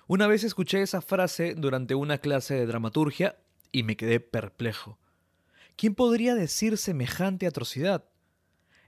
Una 0.05 0.27
vez 0.27 0.43
escuché 0.43 0.81
esa 0.81 1.01
frase 1.01 1.55
durante 1.55 1.95
una 1.95 2.17
clase 2.17 2.55
de 2.55 2.65
dramaturgia 2.65 3.37
y 3.71 3.83
me 3.83 3.95
quedé 3.95 4.19
perplejo. 4.19 4.99
¿Quién 5.77 5.95
podría 5.95 6.35
decir 6.35 6.77
semejante 6.77 7.47
atrocidad? 7.47 8.10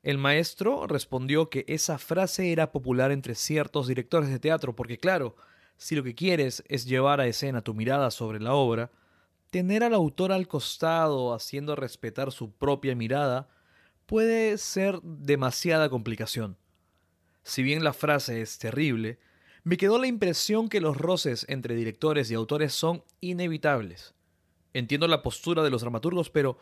El 0.04 0.18
maestro 0.18 0.86
respondió 0.86 1.50
que 1.50 1.64
esa 1.70 1.98
frase 1.98 2.52
era 2.52 2.74
popular 2.74 3.12
entre 3.14 3.36
ciertos 3.36 3.88
directores 3.88 4.30
de 4.30 4.38
teatro, 4.38 4.76
porque 4.76 4.98
claro, 4.98 5.38
si 5.78 5.96
lo 5.96 6.04
que 6.04 6.14
quieres 6.14 6.62
es 6.68 6.86
llevar 6.86 7.22
a 7.22 7.28
escena 7.28 7.62
tu 7.62 7.74
mirada 7.74 8.12
sobre 8.12 8.42
la 8.42 8.54
obra, 8.54 8.92
tener 9.50 9.82
al 9.82 9.94
autor 9.94 10.34
al 10.34 10.50
costado 10.50 11.34
haciendo 11.34 11.78
respetar 11.78 12.34
su 12.34 12.52
propia 12.52 12.96
mirada 12.96 13.48
puede 14.06 14.58
ser 14.58 15.00
demasiada 15.04 15.90
complicación. 15.90 16.58
Si 17.44 17.64
bien 17.64 17.86
la 17.86 17.94
frase 17.94 18.42
es 18.42 18.58
terrible, 18.58 19.20
me 19.64 19.78
quedó 19.78 20.00
la 20.00 20.08
impresión 20.08 20.68
que 20.68 20.82
los 20.82 20.98
roces 20.98 21.46
entre 21.48 21.76
directores 21.76 22.30
y 22.30 22.34
autores 22.34 22.74
son 22.74 23.06
inevitables. 23.22 24.16
Entiendo 24.74 25.08
la 25.08 25.24
postura 25.24 25.64
de 25.64 25.70
los 25.70 25.80
dramaturgos, 25.80 26.30
pero 26.30 26.58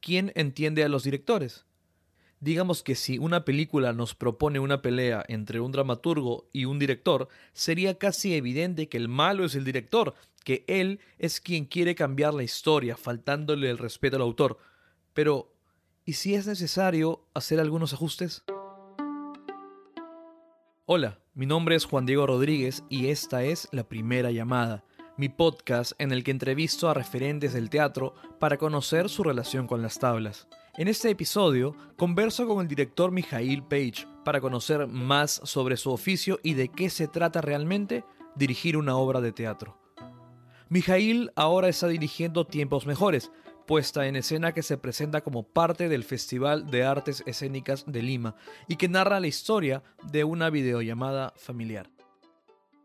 ¿quién 0.00 0.32
entiende 0.34 0.84
a 0.84 0.88
los 0.88 1.04
directores? 1.04 1.66
Digamos 2.40 2.84
que 2.84 2.94
si 2.94 3.18
una 3.18 3.44
película 3.44 3.92
nos 3.92 4.14
propone 4.14 4.60
una 4.60 4.80
pelea 4.80 5.24
entre 5.26 5.58
un 5.58 5.72
dramaturgo 5.72 6.48
y 6.52 6.66
un 6.66 6.78
director, 6.78 7.28
sería 7.52 7.98
casi 7.98 8.34
evidente 8.36 8.88
que 8.88 8.96
el 8.96 9.08
malo 9.08 9.44
es 9.44 9.56
el 9.56 9.64
director, 9.64 10.14
que 10.44 10.64
él 10.68 11.00
es 11.18 11.40
quien 11.40 11.64
quiere 11.64 11.96
cambiar 11.96 12.34
la 12.34 12.44
historia, 12.44 12.96
faltándole 12.96 13.68
el 13.70 13.78
respeto 13.78 14.16
al 14.16 14.22
autor. 14.22 14.58
Pero, 15.14 15.52
¿y 16.04 16.12
si 16.12 16.36
es 16.36 16.46
necesario 16.46 17.26
hacer 17.34 17.58
algunos 17.58 17.92
ajustes? 17.92 18.44
Hola, 20.86 21.18
mi 21.34 21.44
nombre 21.44 21.74
es 21.74 21.86
Juan 21.86 22.06
Diego 22.06 22.24
Rodríguez 22.26 22.84
y 22.88 23.08
esta 23.08 23.42
es 23.42 23.68
La 23.72 23.88
Primera 23.88 24.30
Llamada, 24.30 24.84
mi 25.16 25.28
podcast 25.28 25.92
en 25.98 26.12
el 26.12 26.22
que 26.22 26.30
entrevisto 26.30 26.88
a 26.88 26.94
referentes 26.94 27.52
del 27.52 27.68
teatro 27.68 28.14
para 28.38 28.58
conocer 28.58 29.08
su 29.08 29.24
relación 29.24 29.66
con 29.66 29.82
las 29.82 29.98
tablas. 29.98 30.46
En 30.78 30.86
este 30.86 31.10
episodio 31.10 31.74
converso 31.96 32.46
con 32.46 32.62
el 32.62 32.68
director 32.68 33.10
Mijail 33.10 33.64
Page 33.64 34.06
para 34.24 34.40
conocer 34.40 34.86
más 34.86 35.40
sobre 35.42 35.76
su 35.76 35.90
oficio 35.90 36.38
y 36.44 36.54
de 36.54 36.68
qué 36.68 36.88
se 36.88 37.08
trata 37.08 37.40
realmente 37.40 38.04
dirigir 38.36 38.76
una 38.76 38.96
obra 38.96 39.20
de 39.20 39.32
teatro. 39.32 39.76
Mijail 40.68 41.32
ahora 41.34 41.68
está 41.68 41.88
dirigiendo 41.88 42.46
Tiempos 42.46 42.86
Mejores, 42.86 43.32
puesta 43.66 44.06
en 44.06 44.14
escena 44.14 44.54
que 44.54 44.62
se 44.62 44.78
presenta 44.78 45.20
como 45.20 45.42
parte 45.42 45.88
del 45.88 46.04
Festival 46.04 46.70
de 46.70 46.84
Artes 46.84 47.24
Escénicas 47.26 47.84
de 47.84 48.00
Lima 48.00 48.36
y 48.68 48.76
que 48.76 48.88
narra 48.88 49.18
la 49.18 49.26
historia 49.26 49.82
de 50.12 50.22
una 50.22 50.48
videollamada 50.48 51.34
familiar. 51.36 51.90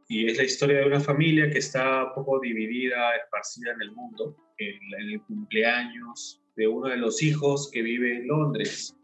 Y 0.07 0.31
es 0.31 0.37
la 0.37 0.45
historia 0.45 0.79
de 0.79 0.87
una 0.87 0.99
familia 0.99 1.47
que 1.47 1.59
está 1.59 2.05
un 2.05 2.13
poco 2.15 2.39
dividida, 2.39 3.15
esparcida 3.17 3.71
en 3.73 3.83
el 3.83 3.91
mundo, 3.91 4.35
en 4.57 5.11
el 5.11 5.21
cumpleaños 5.21 6.42
de 6.55 6.67
uno 6.67 6.89
de 6.89 6.97
los 6.97 7.21
hijos 7.23 7.69
que 7.71 7.81
vive 7.81 8.17
en 8.17 8.27
Londres 8.27 8.95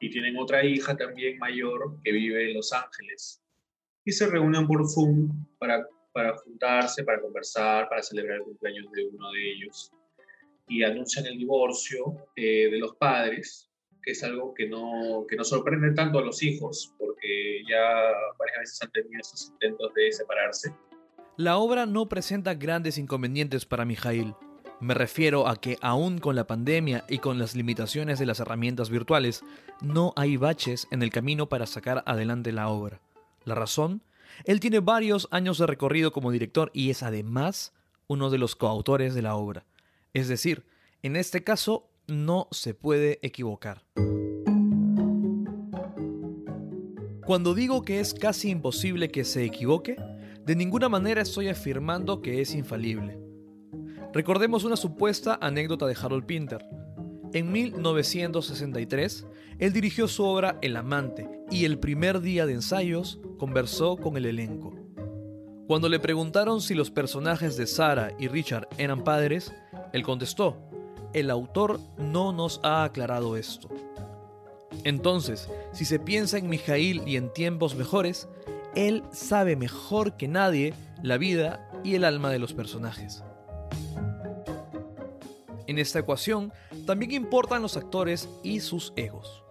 y 0.00 0.10
tienen 0.10 0.36
otra 0.38 0.64
hija 0.64 0.96
también 0.96 1.38
mayor 1.38 1.96
que 2.04 2.12
vive 2.12 2.50
en 2.50 2.56
Los 2.56 2.72
Ángeles. 2.72 3.42
Y 4.04 4.12
se 4.12 4.26
reúnen 4.26 4.66
por 4.66 4.88
Zoom 4.88 5.46
para, 5.58 5.86
para 6.12 6.36
juntarse, 6.36 7.04
para 7.04 7.20
conversar, 7.20 7.88
para 7.88 8.02
celebrar 8.02 8.36
el 8.36 8.42
cumpleaños 8.44 8.90
de 8.92 9.06
uno 9.06 9.32
de 9.32 9.52
ellos. 9.52 9.92
Y 10.68 10.82
anuncian 10.82 11.26
el 11.26 11.38
divorcio 11.38 12.28
eh, 12.36 12.70
de 12.70 12.78
los 12.78 12.94
padres, 12.96 13.70
que 14.02 14.12
es 14.12 14.22
algo 14.22 14.54
que 14.54 14.68
no, 14.68 15.26
que 15.28 15.36
no 15.36 15.44
sorprende 15.44 15.92
tanto 15.92 16.18
a 16.18 16.22
los 16.22 16.42
hijos, 16.42 16.94
porque 16.98 17.62
ya 17.68 17.82
varias 18.38 18.60
veces 18.60 18.82
han 18.82 18.92
tenido 18.92 19.20
esos 19.20 19.50
intentos 19.50 19.92
de 19.94 20.12
separarse. 20.12 20.74
La 21.36 21.58
obra 21.58 21.86
no 21.86 22.08
presenta 22.08 22.54
grandes 22.54 22.98
inconvenientes 22.98 23.64
para 23.64 23.84
Mijail 23.84 24.34
me 24.80 24.94
refiero 24.94 25.48
a 25.48 25.56
que 25.56 25.76
aún 25.80 26.18
con 26.18 26.36
la 26.36 26.46
pandemia 26.46 27.04
y 27.08 27.18
con 27.18 27.38
las 27.38 27.54
limitaciones 27.56 28.18
de 28.18 28.26
las 28.26 28.40
herramientas 28.40 28.90
virtuales, 28.90 29.42
no 29.80 30.12
hay 30.16 30.36
baches 30.36 30.86
en 30.90 31.02
el 31.02 31.10
camino 31.10 31.48
para 31.48 31.66
sacar 31.66 32.02
adelante 32.06 32.52
la 32.52 32.68
obra. 32.68 33.00
¿La 33.44 33.54
razón? 33.54 34.02
Él 34.44 34.60
tiene 34.60 34.80
varios 34.80 35.26
años 35.30 35.58
de 35.58 35.66
recorrido 35.66 36.12
como 36.12 36.30
director 36.30 36.70
y 36.72 36.90
es 36.90 37.02
además 37.02 37.72
uno 38.06 38.30
de 38.30 38.38
los 38.38 38.54
coautores 38.54 39.14
de 39.14 39.22
la 39.22 39.34
obra. 39.34 39.66
Es 40.14 40.28
decir, 40.28 40.64
en 41.02 41.16
este 41.16 41.42
caso 41.42 41.90
no 42.06 42.48
se 42.50 42.74
puede 42.74 43.18
equivocar. 43.22 43.84
Cuando 47.26 47.54
digo 47.54 47.82
que 47.82 48.00
es 48.00 48.14
casi 48.14 48.48
imposible 48.48 49.10
que 49.10 49.24
se 49.24 49.44
equivoque, 49.44 49.96
de 50.46 50.56
ninguna 50.56 50.88
manera 50.88 51.20
estoy 51.20 51.48
afirmando 51.48 52.22
que 52.22 52.40
es 52.40 52.54
infalible. 52.54 53.27
Recordemos 54.18 54.64
una 54.64 54.74
supuesta 54.74 55.38
anécdota 55.40 55.86
de 55.86 55.94
Harold 55.94 56.26
Pinter. 56.26 56.66
En 57.32 57.52
1963, 57.52 59.24
él 59.60 59.72
dirigió 59.72 60.08
su 60.08 60.24
obra 60.24 60.58
El 60.60 60.76
amante 60.76 61.30
y 61.52 61.64
el 61.64 61.78
primer 61.78 62.20
día 62.20 62.44
de 62.44 62.54
ensayos 62.54 63.20
conversó 63.38 63.96
con 63.96 64.16
el 64.16 64.26
elenco. 64.26 64.74
Cuando 65.68 65.88
le 65.88 66.00
preguntaron 66.00 66.60
si 66.60 66.74
los 66.74 66.90
personajes 66.90 67.56
de 67.56 67.68
Sarah 67.68 68.10
y 68.18 68.26
Richard 68.26 68.66
eran 68.76 69.04
padres, 69.04 69.54
él 69.92 70.02
contestó, 70.02 70.68
el 71.12 71.30
autor 71.30 71.78
no 71.96 72.32
nos 72.32 72.58
ha 72.64 72.82
aclarado 72.82 73.36
esto. 73.36 73.68
Entonces, 74.82 75.48
si 75.72 75.84
se 75.84 76.00
piensa 76.00 76.38
en 76.38 76.48
Mijail 76.48 77.06
y 77.06 77.14
en 77.14 77.32
tiempos 77.32 77.76
mejores, 77.76 78.28
él 78.74 79.04
sabe 79.12 79.54
mejor 79.54 80.16
que 80.16 80.26
nadie 80.26 80.74
la 81.04 81.18
vida 81.18 81.70
y 81.84 81.94
el 81.94 82.02
alma 82.02 82.30
de 82.30 82.40
los 82.40 82.52
personajes. 82.52 83.22
En 85.68 85.78
esta 85.78 85.98
ecuación 85.98 86.50
también 86.86 87.10
importan 87.10 87.60
los 87.60 87.76
actores 87.76 88.26
y 88.42 88.60
sus 88.60 88.94
egos. 88.96 89.44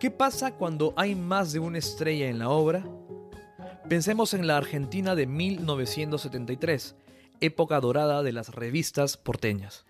¿Qué 0.00 0.10
pasa 0.10 0.56
cuando 0.56 0.92
hay 0.96 1.14
más 1.14 1.52
de 1.52 1.60
una 1.60 1.78
estrella 1.78 2.28
en 2.28 2.40
la 2.40 2.48
obra? 2.48 2.84
Pensemos 3.88 4.34
en 4.34 4.48
la 4.48 4.56
Argentina 4.56 5.14
de 5.14 5.28
1973, 5.28 6.96
época 7.40 7.78
dorada 7.78 8.24
de 8.24 8.32
las 8.32 8.48
revistas 8.48 9.16
porteñas. 9.16 9.86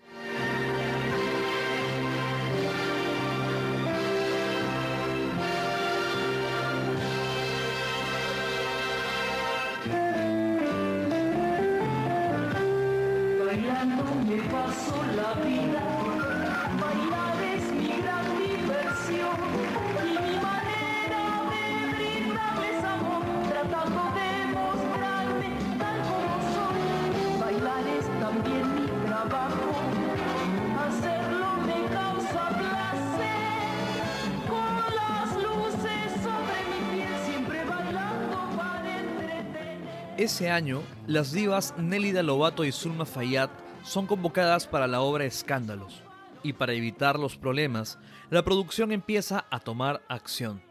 Ese 40.17 40.49
año, 40.49 40.81
las 41.07 41.33
divas 41.33 41.73
Nélida 41.77 42.23
Lobato 42.23 42.63
y 42.63 42.71
Zulma 42.71 43.05
Fayad 43.05 43.49
son 43.83 44.07
convocadas 44.07 44.65
para 44.65 44.87
la 44.87 45.01
obra 45.01 45.25
Escándalos, 45.25 46.03
y 46.41 46.53
para 46.53 46.71
evitar 46.71 47.19
los 47.19 47.35
problemas, 47.35 47.99
la 48.29 48.45
producción 48.45 48.93
empieza 48.93 49.45
a 49.51 49.59
tomar 49.59 50.05
acción. 50.07 50.61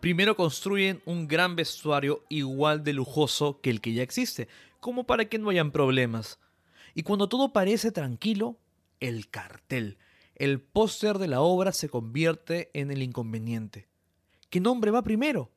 Primero 0.00 0.34
construyen 0.34 1.00
un 1.04 1.28
gran 1.28 1.54
vestuario 1.54 2.24
igual 2.28 2.82
de 2.82 2.92
lujoso 2.92 3.60
que 3.60 3.70
el 3.70 3.80
que 3.80 3.92
ya 3.92 4.02
existe, 4.02 4.48
como 4.80 5.06
para 5.06 5.26
que 5.26 5.38
no 5.38 5.50
hayan 5.50 5.70
problemas. 5.70 6.40
Y 6.92 7.04
cuando 7.04 7.28
todo 7.28 7.52
parece 7.52 7.92
tranquilo, 7.92 8.58
el 8.98 9.28
cartel, 9.30 9.96
el 10.34 10.60
póster 10.60 11.18
de 11.18 11.28
la 11.28 11.40
obra 11.40 11.70
se 11.70 11.88
convierte 11.88 12.70
en 12.74 12.90
el 12.90 13.04
inconveniente. 13.04 13.86
¿Qué 14.50 14.58
nombre 14.58 14.90
va 14.90 15.02
primero? 15.02 15.52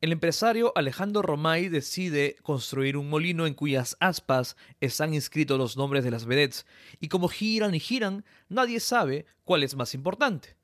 El 0.00 0.12
empresario 0.12 0.72
Alejandro 0.76 1.22
Romay 1.22 1.68
decide 1.68 2.36
construir 2.42 2.96
un 2.96 3.10
molino 3.10 3.48
en 3.48 3.54
cuyas 3.54 3.96
aspas 3.98 4.56
están 4.80 5.12
inscritos 5.12 5.58
los 5.58 5.76
nombres 5.76 6.04
de 6.04 6.12
las 6.12 6.24
vedettes, 6.24 6.66
y 7.00 7.08
como 7.08 7.26
giran 7.28 7.74
y 7.74 7.80
giran, 7.80 8.24
nadie 8.48 8.78
sabe 8.78 9.26
cuál 9.42 9.64
es 9.64 9.74
más 9.74 9.94
importante. 9.94 10.56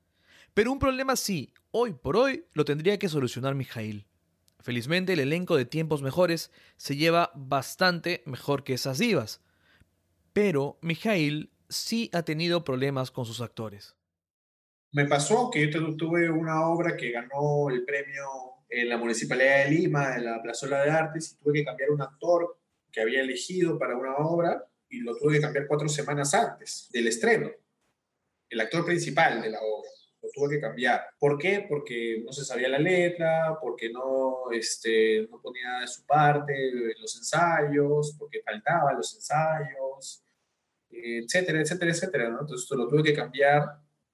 Pero 0.53 0.71
un 0.71 0.79
problema 0.79 1.17
sí, 1.17 1.53
hoy 1.71 1.91
por 1.91 2.15
hoy 2.15 2.45
lo 2.53 2.63
tendría 2.63 2.97
que 2.97 3.09
solucionar 3.09 3.55
Mijail. 3.55 4.07
Felizmente 4.61 5.11
el 5.11 5.19
elenco 5.19 5.57
de 5.57 5.65
tiempos 5.65 6.01
mejores 6.01 6.49
se 6.77 6.95
lleva 6.95 7.31
bastante 7.35 8.23
mejor 8.25 8.63
que 8.63 8.73
esas 8.73 8.99
divas. 8.99 9.41
Pero 10.31 10.79
Mijail 10.81 11.51
sí 11.67 12.09
ha 12.13 12.23
tenido 12.23 12.63
problemas 12.63 13.11
con 13.11 13.25
sus 13.25 13.41
actores. 13.41 13.97
Me 14.93 15.05
pasó 15.05 15.49
que 15.51 15.69
yo 15.69 15.97
tuve 15.97 16.29
una 16.29 16.67
obra 16.69 16.95
que 16.95 17.11
ganó 17.11 17.69
el 17.69 17.83
premio 17.83 18.54
en 18.69 18.89
la 18.89 18.97
Municipalidad 18.97 19.65
de 19.65 19.71
Lima, 19.71 20.15
en 20.15 20.25
la 20.25 20.41
Plazuela 20.41 20.83
de 20.83 20.91
Artes, 20.91 21.31
y 21.31 21.43
tuve 21.43 21.53
que 21.59 21.65
cambiar 21.65 21.91
un 21.91 22.01
actor 22.01 22.57
que 22.91 23.01
había 23.01 23.21
elegido 23.21 23.77
para 23.77 23.97
una 23.97 24.15
obra 24.15 24.65
y 24.89 24.99
lo 24.99 25.15
tuve 25.15 25.35
que 25.35 25.41
cambiar 25.41 25.67
cuatro 25.67 25.87
semanas 25.89 26.33
antes 26.33 26.89
del 26.91 27.07
estreno. 27.07 27.51
El 28.49 28.61
actor 28.61 28.85
principal 28.85 29.41
de 29.41 29.49
la 29.49 29.59
obra 29.59 29.89
lo 30.21 30.29
tuve 30.33 30.55
que 30.55 30.61
cambiar. 30.61 31.01
¿Por 31.19 31.37
qué? 31.37 31.65
Porque 31.67 32.21
no 32.25 32.31
se 32.31 32.45
sabía 32.45 32.69
la 32.69 32.79
letra, 32.79 33.57
porque 33.61 33.91
no, 33.91 34.51
este, 34.51 35.27
no 35.29 35.41
ponía 35.41 35.79
de 35.81 35.87
su 35.87 36.05
parte 36.05 36.53
los 36.99 37.15
ensayos, 37.17 38.15
porque 38.17 38.41
faltaban 38.43 38.95
los 38.97 39.13
ensayos, 39.15 40.23
etcétera, 40.89 41.61
etcétera, 41.61 41.91
etcétera. 41.91 42.29
¿no? 42.29 42.41
Entonces 42.41 42.69
lo 42.77 42.87
tuve 42.87 43.03
que 43.03 43.13
cambiar 43.13 43.63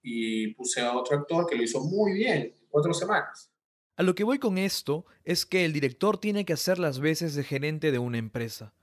y 0.02 0.54
puse 0.54 0.82
a 0.82 0.96
otro 0.98 1.18
actor 1.18 1.46
que 1.48 1.56
lo 1.56 1.64
hizo 1.64 1.82
muy 1.82 2.14
bien, 2.14 2.56
cuatro 2.70 2.94
semanas. 2.94 3.52
A 3.98 4.04
lo 4.04 4.16
que 4.16 4.24
voy 4.24 4.40
con 4.40 4.58
esto 4.58 5.06
es 5.26 5.46
que 5.46 5.66
el 5.66 5.74
director 5.74 6.18
tiene 6.18 6.46
que 6.46 6.54
hacer 6.54 6.80
las 6.80 7.00
veces 7.00 7.36
de 7.36 7.44
gerente 7.44 7.92
de 7.92 8.00
una 8.00 8.18
empresa. 8.18 8.74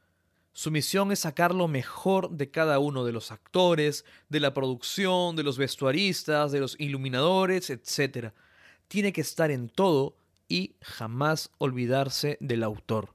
Su 0.52 0.70
misión 0.70 1.12
es 1.12 1.20
sacar 1.20 1.54
lo 1.54 1.68
mejor 1.68 2.30
de 2.30 2.50
cada 2.50 2.78
uno 2.78 3.04
de 3.04 3.12
los 3.12 3.32
actores, 3.32 4.04
de 4.28 4.40
la 4.40 4.52
producción, 4.54 5.36
de 5.36 5.44
los 5.44 5.56
vestuaristas, 5.56 6.52
de 6.52 6.60
los 6.60 6.78
iluminadores, 6.78 7.70
etc. 7.70 8.32
Tiene 8.88 9.12
que 9.12 9.20
estar 9.20 9.50
en 9.50 9.68
todo 9.68 10.16
y 10.48 10.74
jamás 10.80 11.52
olvidarse 11.58 12.36
del 12.40 12.62
autor. 12.62 13.14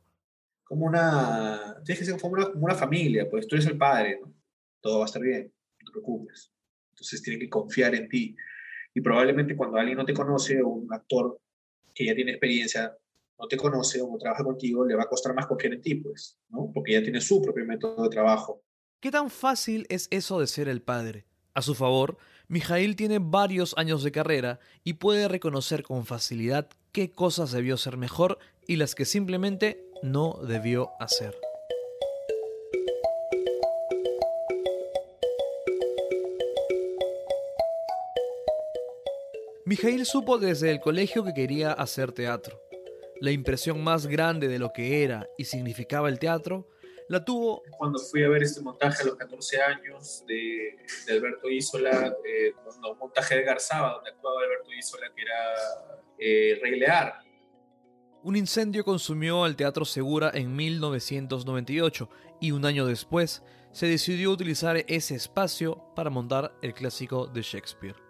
Como 0.63 0.86
una. 0.86 1.78
Tienes 1.86 2.00
que 2.00 2.06
ser 2.06 2.19
como 2.19 2.34
una, 2.34 2.51
como 2.51 2.66
una 2.66 2.75
familia, 2.75 3.30
pues 3.30 3.48
tú 3.48 3.56
eres 3.56 3.68
el 3.68 3.78
padre, 3.78 4.19
¿no? 4.22 4.34
Todo 4.81 5.00
va 5.00 5.06
a 5.06 5.07
estar 5.07 5.22
bien, 5.22 5.51
no 5.81 5.86
te 5.86 5.92
preocupes. 5.92 6.51
Entonces 6.92 7.22
tiene 7.22 7.39
que 7.39 7.50
confiar 7.50 7.94
en 7.94 8.07
ti. 8.07 8.36
Y 8.94 9.01
probablemente 9.01 9.56
cuando 9.56 9.78
alguien 9.78 9.98
no 9.98 10.06
te 10.06 10.13
conoce, 10.13 10.62
o 10.62 10.69
un 10.69 10.94
actor 10.94 11.39
que 11.94 12.06
ya 12.06 12.16
tiene 12.16 12.32
experiencia, 12.32 12.98
no 13.40 13.48
te 13.48 13.58
conoce 13.58 14.02
o 14.02 14.10
no 14.10 14.18
trabaja 14.18 14.44
contigo, 14.44 14.86
le 14.86 14.96
va 14.96 15.04
a 15.04 15.10
costar 15.10 15.34
más 15.34 15.48
confiar 15.48 15.74
en 15.74 15.82
ti, 15.82 15.96
pues, 15.96 16.40
¿no? 16.50 16.72
Porque 16.74 16.94
ya 16.94 17.04
tiene 17.04 17.22
su 17.22 17.42
propio 17.42 17.66
método 17.66 18.04
de 18.04 18.10
trabajo. 18.10 18.64
¿Qué 19.00 19.12
tan 19.12 19.30
fácil 19.30 19.86
es 19.90 20.08
eso 20.12 20.40
de 20.40 20.48
ser 20.48 20.68
el 20.68 20.82
padre? 20.82 21.26
A 21.54 21.62
su 21.62 21.76
favor, 21.76 22.18
Mijail 22.48 22.96
tiene 22.96 23.20
varios 23.20 23.76
años 23.78 24.04
de 24.04 24.12
carrera 24.12 24.60
y 24.84 24.94
puede 24.94 25.28
reconocer 25.28 25.84
con 25.84 26.06
facilidad 26.06 26.70
qué 26.92 27.12
cosas 27.12 27.52
debió 27.52 27.78
ser 27.78 27.98
mejor 27.98 28.40
y 28.68 28.78
las 28.78 28.96
que 28.96 29.06
simplemente 29.06 29.86
no 30.02 30.40
debió 30.48 30.92
hacer. 31.00 31.36
Mijail 39.65 40.06
supo 40.06 40.39
desde 40.39 40.71
el 40.71 40.81
colegio 40.81 41.24
que 41.24 41.33
quería 41.33 41.71
hacer 41.71 42.12
teatro. 42.12 42.62
La 43.21 43.31
impresión 43.31 43.81
más 43.81 44.07
grande 44.07 44.50
de 44.50 44.60
lo 44.60 44.74
que 44.74 45.06
era 45.06 45.30
y 45.38 45.45
significaba 45.45 46.10
el 46.10 46.19
teatro 46.19 46.68
la 47.07 47.24
tuvo 47.24 47.63
cuando 47.77 47.98
fui 47.98 48.24
a 48.24 48.30
ver 48.30 48.44
este 48.44 48.62
montaje 48.62 49.04
a 49.04 49.06
los 49.06 49.15
14 49.15 49.62
años 49.62 50.25
de, 50.27 50.75
Alberto 51.10 51.50
Isola, 51.50 52.13
eh, 52.25 52.54
un 52.92 52.98
montaje 52.98 53.36
de 53.36 53.44
Garzaba, 53.44 53.94
donde 53.94 54.10
actuaba 54.10 54.42
Alberto 54.42 54.74
Isola, 54.74 55.07
que 55.15 55.21
era 55.21 56.01
eh, 56.18 56.60
Rey 56.62 56.80
Lear. 56.80 57.19
Un 58.21 58.36
incendio 58.36 58.83
consumió 58.83 59.45
al 59.45 59.56
Teatro 59.56 59.86
Segura 59.86 60.30
en 60.33 60.54
1998 60.54 62.10
y 62.42 62.51
un 62.51 62.65
año 62.65 62.86
después 62.86 63.44
se 63.71 63.88
decidió 63.88 64.31
utilizar 64.31 64.83
ese 64.88 65.15
espacio 65.15 65.86
para 65.95 66.10
montar 66.10 66.54
el 66.62 66.74
clásico 66.74 67.27
de 67.27 67.42
Shakespeare 67.42 68.03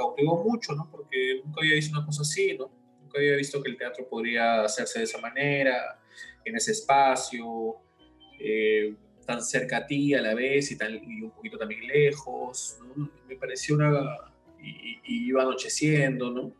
cautivó 0.00 0.42
mucho, 0.42 0.74
¿no? 0.74 0.88
Porque 0.90 1.40
nunca 1.44 1.60
había 1.60 1.74
visto 1.74 1.96
una 1.96 2.06
cosa 2.06 2.22
así, 2.22 2.56
¿no? 2.56 2.70
Nunca 3.02 3.18
había 3.18 3.36
visto 3.36 3.62
que 3.62 3.70
el 3.70 3.76
teatro 3.76 4.08
podría 4.08 4.62
hacerse 4.62 5.00
de 5.00 5.04
esa 5.04 5.18
manera, 5.18 6.00
en 6.44 6.56
ese 6.56 6.72
espacio, 6.72 7.76
eh, 8.38 8.94
tan 9.26 9.42
cerca 9.42 9.78
a 9.78 9.86
ti 9.86 10.14
a 10.14 10.22
la 10.22 10.34
vez 10.34 10.70
y, 10.72 10.78
tan, 10.78 10.94
y 10.94 11.22
un 11.22 11.30
poquito 11.30 11.58
también 11.58 11.86
lejos, 11.86 12.78
¿no? 12.96 13.10
Me 13.28 13.36
pareció 13.36 13.74
una... 13.76 14.16
Y, 14.62 14.98
iba 15.06 15.42
anocheciendo, 15.42 16.30
¿no? 16.30 16.52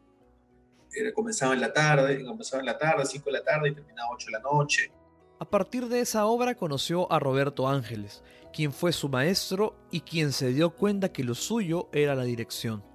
Era, 0.93 1.13
comenzaba 1.13 1.55
en 1.55 1.61
la 1.61 1.73
tarde, 1.73 2.25
comenzaba 2.25 2.61
en 2.61 2.67
la 2.67 2.79
tarde, 2.79 3.05
5 3.05 3.25
de 3.25 3.33
la 3.33 3.43
tarde 3.43 3.69
y 3.71 3.75
terminaba 3.75 4.11
8 4.13 4.27
de 4.27 4.33
la 4.33 4.41
noche. 4.41 4.93
A 5.39 5.45
partir 5.49 5.89
de 5.89 6.01
esa 6.01 6.27
obra 6.27 6.55
conoció 6.55 7.11
a 7.13 7.19
Roberto 7.19 7.69
Ángeles, 7.69 8.23
quien 8.53 8.73
fue 8.73 8.93
su 8.93 9.09
maestro 9.09 9.77
y 9.91 10.01
quien 10.01 10.33
se 10.33 10.53
dio 10.53 10.71
cuenta 10.71 11.13
que 11.13 11.25
lo 11.25 11.35
suyo 11.35 11.89
era 11.93 12.15
la 12.15 12.25
dirección. 12.25 12.90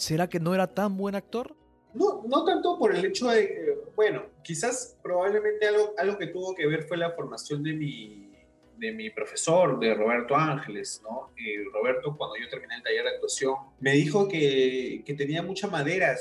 ¿Será 0.00 0.30
que 0.30 0.40
no 0.40 0.54
era 0.54 0.66
tan 0.66 0.96
buen 0.96 1.14
actor? 1.14 1.54
No, 1.92 2.22
no 2.26 2.42
tanto 2.46 2.78
por 2.78 2.94
el 2.94 3.04
hecho 3.04 3.28
de, 3.28 3.76
bueno, 3.94 4.24
quizás 4.42 4.96
probablemente 5.02 5.68
algo, 5.68 5.92
algo 5.98 6.16
que 6.16 6.28
tuvo 6.28 6.54
que 6.54 6.66
ver 6.66 6.84
fue 6.84 6.96
la 6.96 7.10
formación 7.10 7.62
de 7.62 7.74
mi, 7.74 8.32
de 8.78 8.92
mi 8.92 9.10
profesor, 9.10 9.78
de 9.78 9.92
Roberto 9.92 10.34
Ángeles, 10.34 11.02
¿no? 11.02 11.28
Roberto, 11.74 12.16
cuando 12.16 12.36
yo 12.36 12.48
terminé 12.48 12.76
el 12.76 12.82
taller 12.82 13.04
de 13.04 13.10
actuación, 13.10 13.56
me 13.78 13.92
dijo 13.92 14.26
que, 14.26 15.02
que 15.04 15.12
tenía 15.12 15.42
mucha 15.42 15.68
madera 15.68 16.16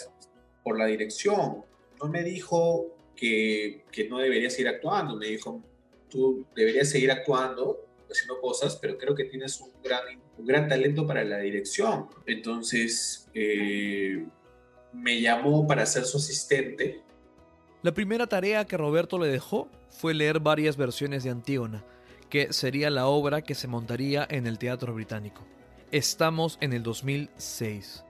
por 0.61 0.77
la 0.77 0.85
dirección. 0.85 1.63
No 2.01 2.09
me 2.09 2.21
dijo 2.23 2.97
que, 3.15 3.85
que 3.93 4.09
no 4.09 4.19
debería 4.19 4.49
seguir 4.49 4.67
actuando, 4.67 5.15
me 5.15 5.27
dijo, 5.27 5.63
tú 6.09 6.45
deberías 6.53 6.89
seguir 6.89 7.11
actuando, 7.11 7.85
haciendo 8.11 8.41
cosas, 8.41 8.75
pero 8.75 8.97
creo 8.97 9.15
que 9.15 9.23
tienes 9.23 9.61
un 9.61 9.71
gran, 9.81 10.03
un 10.39 10.45
gran 10.45 10.68
talento 10.68 11.06
para 11.06 11.24
la 11.24 11.39
dirección. 11.39 12.07
Entonces, 12.25 13.30
eh, 13.33 14.25
me 14.94 15.21
llamó 15.21 15.68
para 15.68 15.86
ser 15.86 16.06
su 16.06 16.18
asistente. 16.18 17.01
La 17.81 17.94
primera 17.94 18.27
tarea 18.27 18.65
que 18.65 18.77
Roberto 18.77 19.18
le 19.19 19.27
dejó 19.27 19.69
fue 19.89 20.13
leer 20.13 20.39
varias 20.39 20.77
versiones 20.77 21.24
de 21.24 21.30
Antígona, 21.30 21.83
que 22.30 22.51
sería 22.53 22.89
la 22.89 23.07
obra 23.07 23.41
que 23.41 23.56
se 23.56 23.68
montaría 23.68 24.27
en 24.30 24.47
el 24.47 24.57
Teatro 24.57 24.94
Británico. 24.94 25.45
Estamos 25.91 26.57
en 26.62 26.74
el 26.74 26.83
2006. 26.83 28.03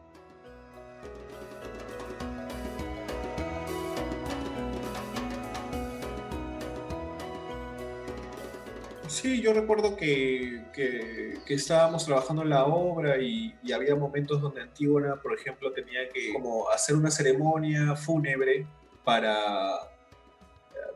Sí, 9.09 9.41
yo 9.41 9.53
recuerdo 9.53 9.97
que, 9.97 10.61
que, 10.71 11.39
estábamos 11.47 12.05
trabajando 12.05 12.43
en 12.43 12.49
la 12.49 12.65
obra 12.65 13.19
y, 13.19 13.55
había 13.73 13.95
momentos 13.95 14.39
donde 14.39 14.61
Antígona, 14.61 15.15
por 15.15 15.33
ejemplo, 15.33 15.71
tenía 15.73 16.07
que 16.13 16.31
como 16.31 16.69
hacer 16.69 16.95
una 16.95 17.09
ceremonia 17.09 17.95
fúnebre 17.95 18.67
para, 19.03 19.79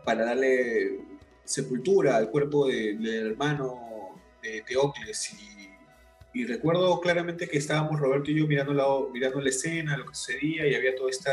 para 0.05 0.25
darle 0.25 0.99
sepultura 1.43 2.15
al 2.15 2.29
cuerpo 2.29 2.67
del 2.67 3.31
hermano 3.31 4.21
de 4.43 4.61
Teocles. 4.61 5.33
Y, 5.33 6.39
y, 6.39 6.45
recuerdo 6.45 7.01
claramente 7.01 7.49
que 7.49 7.57
estábamos 7.57 7.99
Roberto 7.99 8.29
y 8.29 8.35
yo 8.39 8.45
mirando 8.45 8.75
la, 8.75 8.85
mirando 9.11 9.41
la 9.41 9.49
escena, 9.49 9.97
lo 9.97 10.05
que 10.05 10.13
sucedía, 10.13 10.67
y 10.67 10.75
había 10.75 10.95
toda 10.95 11.09
esta, 11.09 11.31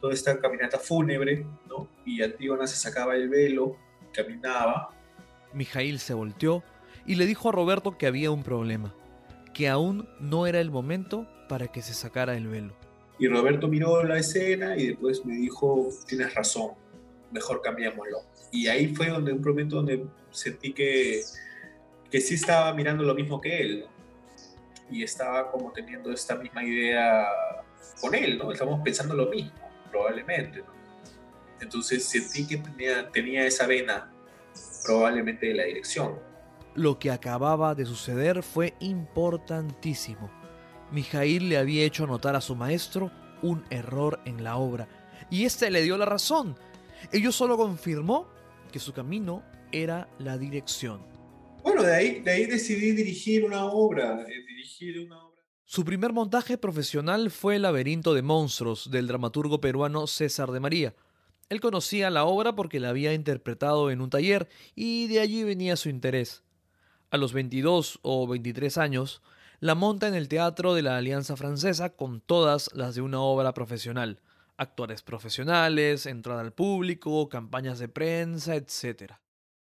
toda 0.00 0.14
esta 0.14 0.40
caminata 0.40 0.78
fúnebre, 0.78 1.44
¿no? 1.68 1.86
Y 2.06 2.22
Antígona 2.22 2.66
se 2.66 2.76
sacaba 2.76 3.14
el 3.14 3.28
velo, 3.28 3.76
caminaba 4.10 4.94
Mijail 5.54 5.98
se 5.98 6.14
volteó 6.14 6.62
y 7.06 7.14
le 7.16 7.26
dijo 7.26 7.48
a 7.48 7.52
Roberto 7.52 7.96
que 7.96 8.06
había 8.06 8.30
un 8.30 8.42
problema, 8.42 8.94
que 9.52 9.68
aún 9.68 10.08
no 10.20 10.46
era 10.46 10.60
el 10.60 10.70
momento 10.70 11.28
para 11.48 11.68
que 11.68 11.82
se 11.82 11.94
sacara 11.94 12.36
el 12.36 12.48
velo. 12.48 12.74
Y 13.18 13.28
Roberto 13.28 13.68
miró 13.68 14.02
la 14.02 14.18
escena 14.18 14.76
y 14.76 14.88
después 14.88 15.24
me 15.24 15.36
dijo, 15.36 15.88
tienes 16.06 16.34
razón, 16.34 16.72
mejor 17.30 17.60
cambiémoslo. 17.62 18.18
Y 18.50 18.66
ahí 18.66 18.94
fue 18.94 19.08
donde 19.08 19.32
un 19.32 19.40
momento 19.40 19.76
donde 19.76 20.04
sentí 20.30 20.72
que, 20.72 21.22
que 22.10 22.20
sí 22.20 22.34
estaba 22.34 22.72
mirando 22.74 23.04
lo 23.04 23.14
mismo 23.14 23.40
que 23.40 23.60
él, 23.60 23.86
y 24.90 25.02
estaba 25.02 25.50
como 25.50 25.72
teniendo 25.72 26.12
esta 26.12 26.36
misma 26.36 26.64
idea 26.64 27.26
con 28.00 28.14
él, 28.14 28.38
¿no? 28.38 28.52
Estamos 28.52 28.80
pensando 28.84 29.14
lo 29.14 29.28
mismo, 29.28 29.52
probablemente, 29.90 30.62
Entonces 31.60 32.04
sentí 32.04 32.46
que 32.46 32.58
tenía, 32.58 33.10
tenía 33.10 33.46
esa 33.46 33.66
vena 33.66 34.13
probablemente 34.84 35.46
de 35.46 35.54
la 35.54 35.64
dirección. 35.64 36.18
Lo 36.74 36.98
que 36.98 37.10
acababa 37.10 37.74
de 37.74 37.86
suceder 37.86 38.42
fue 38.42 38.74
importantísimo. 38.80 40.30
Mijail 40.90 41.48
le 41.48 41.56
había 41.56 41.84
hecho 41.84 42.06
notar 42.06 42.36
a 42.36 42.40
su 42.40 42.54
maestro 42.54 43.10
un 43.42 43.64
error 43.70 44.20
en 44.24 44.42
la 44.42 44.56
obra, 44.56 44.88
y 45.30 45.44
éste 45.44 45.70
le 45.70 45.82
dio 45.82 45.96
la 45.96 46.04
razón. 46.04 46.56
Ello 47.12 47.32
solo 47.32 47.56
confirmó 47.56 48.28
que 48.72 48.78
su 48.78 48.92
camino 48.92 49.42
era 49.72 50.08
la 50.18 50.38
dirección. 50.38 51.06
Bueno, 51.62 51.82
de 51.82 51.94
ahí, 51.94 52.20
de 52.20 52.30
ahí 52.30 52.46
decidí 52.46 52.92
dirigir 52.92 53.44
una 53.44 53.64
obra, 53.64 54.22
eh, 54.22 54.44
dirigir 54.46 55.00
una 55.00 55.16
Su 55.64 55.84
primer 55.84 56.12
montaje 56.12 56.58
profesional 56.58 57.30
fue 57.30 57.56
El 57.56 57.62
laberinto 57.62 58.14
de 58.14 58.22
monstruos 58.22 58.90
del 58.90 59.06
dramaturgo 59.06 59.60
peruano 59.60 60.06
César 60.06 60.50
de 60.50 60.60
María. 60.60 60.94
Él 61.48 61.60
conocía 61.60 62.10
la 62.10 62.24
obra 62.24 62.54
porque 62.54 62.80
la 62.80 62.88
había 62.88 63.12
interpretado 63.12 63.90
en 63.90 64.00
un 64.00 64.10
taller 64.10 64.48
y 64.74 65.08
de 65.08 65.20
allí 65.20 65.44
venía 65.44 65.76
su 65.76 65.88
interés. 65.88 66.42
A 67.10 67.16
los 67.16 67.32
22 67.32 68.00
o 68.02 68.26
23 68.26 68.78
años, 68.78 69.22
la 69.60 69.74
monta 69.74 70.08
en 70.08 70.14
el 70.14 70.28
Teatro 70.28 70.74
de 70.74 70.82
la 70.82 70.96
Alianza 70.96 71.36
Francesa 71.36 71.90
con 71.90 72.20
todas 72.20 72.70
las 72.74 72.94
de 72.94 73.02
una 73.02 73.20
obra 73.20 73.54
profesional. 73.54 74.20
Actores 74.56 75.02
profesionales, 75.02 76.06
entrada 76.06 76.40
al 76.40 76.52
público, 76.52 77.28
campañas 77.28 77.78
de 77.78 77.88
prensa, 77.88 78.56
etc. 78.56 79.14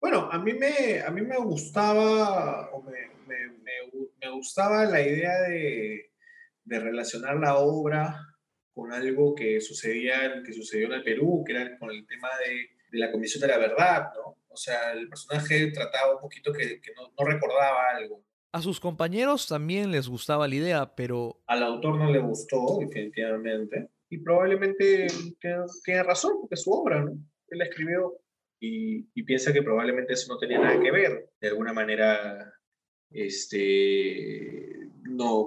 Bueno, 0.00 0.28
a 0.30 0.38
mí 0.38 0.52
me, 0.54 1.00
a 1.00 1.10
mí 1.10 1.22
me 1.22 1.36
gustaba, 1.36 2.70
o 2.70 2.82
me, 2.82 2.92
me, 3.28 4.30
gustaba 4.30 4.84
la 4.84 5.00
idea 5.00 5.40
de, 5.42 6.10
de, 6.64 6.80
relacionar 6.80 7.36
la 7.36 7.56
obra 7.56 8.31
con 8.74 8.92
algo 8.92 9.34
que 9.34 9.60
sucedía, 9.60 10.42
que 10.44 10.52
sucedió 10.52 10.86
en 10.86 10.94
el 10.94 11.02
Perú, 11.02 11.42
que 11.46 11.52
era 11.52 11.78
con 11.78 11.90
el 11.90 12.06
tema 12.06 12.28
de, 12.44 12.70
de 12.90 12.98
la 12.98 13.10
Comisión 13.10 13.40
de 13.42 13.48
la 13.48 13.58
Verdad, 13.58 14.10
¿no? 14.14 14.36
O 14.48 14.56
sea, 14.56 14.92
el 14.92 15.08
personaje 15.08 15.70
trataba 15.72 16.14
un 16.14 16.20
poquito 16.20 16.52
que, 16.52 16.80
que 16.80 16.92
no, 16.94 17.12
no, 17.18 17.24
recordaba 17.24 17.90
algo. 17.96 18.22
A 18.52 18.60
sus 18.60 18.80
compañeros 18.80 19.48
también 19.48 19.90
les 19.90 20.08
gustaba 20.08 20.46
la 20.46 20.54
idea, 20.54 20.94
pero... 20.94 21.40
Al 21.46 21.62
autor 21.62 21.96
no 21.96 22.10
le 22.10 22.18
gustó, 22.18 22.78
definitivamente. 22.80 23.88
Y 24.10 24.18
probablemente 24.18 25.06
tiene, 25.40 26.02
razón, 26.02 26.32
porque 26.40 26.54
es 26.54 26.62
su 26.62 26.70
obra, 26.70 27.02
¿no? 27.02 27.12
Él 27.48 27.58
la 27.58 27.64
escribió 27.64 28.18
y, 28.60 29.08
y, 29.14 29.22
piensa 29.22 29.52
que 29.52 29.62
probablemente 29.62 30.12
eso 30.12 30.32
no 30.32 30.38
tenía 30.38 30.58
nada 30.58 30.78
que 30.78 30.90
ver. 30.90 31.30
De 31.40 31.48
alguna 31.48 31.72
manera, 31.72 32.52
este, 33.10 34.86
no 35.02 35.46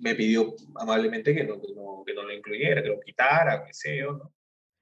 me 0.00 0.14
pidió 0.14 0.54
amablemente 0.74 1.34
que 1.34 1.44
no, 1.44 1.60
que 1.60 1.72
no, 1.74 1.83
que 2.04 2.14
no 2.14 2.22
lo 2.22 2.32
incluyera, 2.32 2.82
que 2.82 2.88
lo 2.88 3.00
quitara, 3.00 3.64
que 3.64 3.74
sea, 3.74 4.04
¿no? 4.04 4.32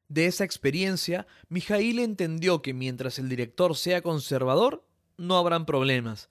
De 0.09 0.27
esa 0.27 0.45
experiencia, 0.45 1.27
Mijail 1.49 1.99
entendió 1.99 2.61
que 2.61 2.75
mientras 2.75 3.19
el 3.19 3.31
director 3.31 3.75
sea 3.77 4.03
conservador, 4.03 4.85
no 5.17 5.39
habrán 5.39 5.65
problemas, 5.65 6.29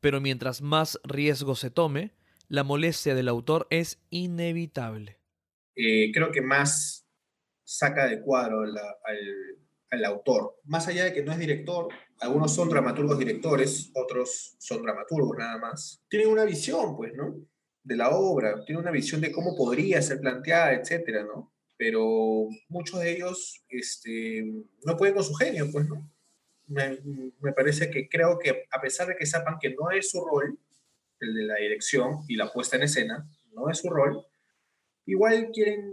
pero 0.00 0.20
mientras 0.20 0.62
más 0.62 1.00
riesgo 1.02 1.56
se 1.56 1.70
tome, 1.70 2.12
la 2.48 2.62
molestia 2.62 3.16
del 3.16 3.28
autor 3.28 3.66
es 3.70 3.98
inevitable. 4.10 5.18
Eh, 5.74 6.12
creo 6.12 6.30
que 6.30 6.42
más 6.42 7.08
saca 7.64 8.06
de 8.06 8.20
cuadro 8.20 8.60
al, 8.60 8.78
al, 9.90 10.04
autor. 10.04 10.60
Más 10.64 10.86
allá 10.86 11.04
de 11.04 11.12
que 11.12 11.24
no 11.24 11.32
es 11.32 11.38
director, 11.38 11.88
algunos 12.20 12.54
son 12.54 12.68
dramaturgos 12.68 13.18
directores, 13.18 13.90
otros 13.94 14.54
son 14.58 14.82
dramaturgos 14.82 15.36
nada 15.36 15.58
más. 15.58 16.04
Tienen 16.08 16.28
una 16.28 16.44
visión, 16.44 16.96
pues, 16.96 17.12
¿no? 17.14 17.34
De 17.84 17.96
la 17.96 18.10
obra, 18.10 18.64
tienen 18.64 18.82
una 18.82 18.90
visión 18.90 19.20
de 19.20 19.30
cómo 19.30 19.54
podría 19.54 20.02
ser 20.02 20.20
planteada, 20.20 20.72
etcétera, 20.72 21.22
¿no? 21.22 21.54
pero 21.76 22.48
muchos 22.68 23.00
de 23.00 23.12
ellos 23.12 23.64
este, 23.68 24.44
no 24.84 24.96
pueden 24.96 25.14
con 25.14 25.24
su 25.24 25.34
genio, 25.34 25.70
pues, 25.70 25.88
¿no? 25.88 26.10
Me, 26.66 26.98
me, 27.40 27.52
parece 27.52 27.90
que 27.90 28.08
creo 28.08 28.38
que 28.38 28.64
a 28.70 28.80
pesar 28.80 29.08
de 29.08 29.16
que 29.16 29.26
sepan 29.26 29.58
que 29.60 29.74
no 29.74 29.90
es 29.90 30.10
su 30.10 30.24
rol, 30.24 30.58
el 31.20 31.34
de 31.34 31.42
la 31.42 31.56
dirección 31.56 32.20
y 32.26 32.36
la 32.36 32.50
puesta 32.50 32.76
en 32.76 32.84
escena, 32.84 33.28
no 33.52 33.68
es 33.68 33.78
su 33.78 33.90
rol, 33.90 34.24
igual 35.04 35.50
quieren 35.52 35.92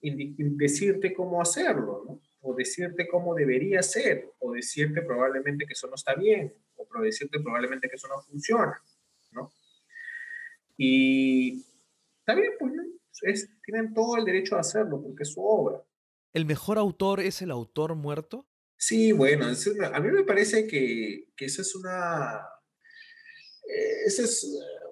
decirte 0.00 1.14
cómo 1.14 1.40
hacerlo, 1.40 2.02
¿no? 2.04 2.20
O 2.40 2.54
decirte 2.54 3.06
cómo 3.06 3.36
debería 3.36 3.80
ser, 3.82 4.28
o 4.40 4.52
decirte 4.52 5.02
probablemente 5.02 5.64
que 5.66 5.74
eso 5.74 5.86
no 5.86 5.94
está 5.94 6.14
bien, 6.14 6.52
o 6.74 7.00
decirte 7.00 7.38
probablemente 7.38 7.88
que 7.88 7.94
eso 7.94 8.08
no 8.08 8.20
funciona. 8.22 8.82
Y 10.84 11.64
también, 12.24 12.52
pues, 12.58 12.72
¿no? 12.72 12.82
tienen 13.64 13.94
todo 13.94 14.16
el 14.16 14.24
derecho 14.24 14.56
a 14.56 14.60
hacerlo 14.60 15.00
porque 15.00 15.22
es 15.22 15.32
su 15.32 15.40
obra. 15.40 15.80
¿El 16.32 16.44
mejor 16.44 16.76
autor 16.76 17.20
es 17.20 17.40
el 17.40 17.52
autor 17.52 17.94
muerto? 17.94 18.48
Sí, 18.76 19.12
bueno, 19.12 19.46
a 19.46 20.00
mí 20.00 20.10
me 20.10 20.24
parece 20.24 20.66
que, 20.66 21.28
que 21.36 21.44
eso 21.44 21.62
es 21.62 21.76
una... 21.76 22.40
Eh, 23.68 24.06
esa 24.06 24.24
es 24.24 24.44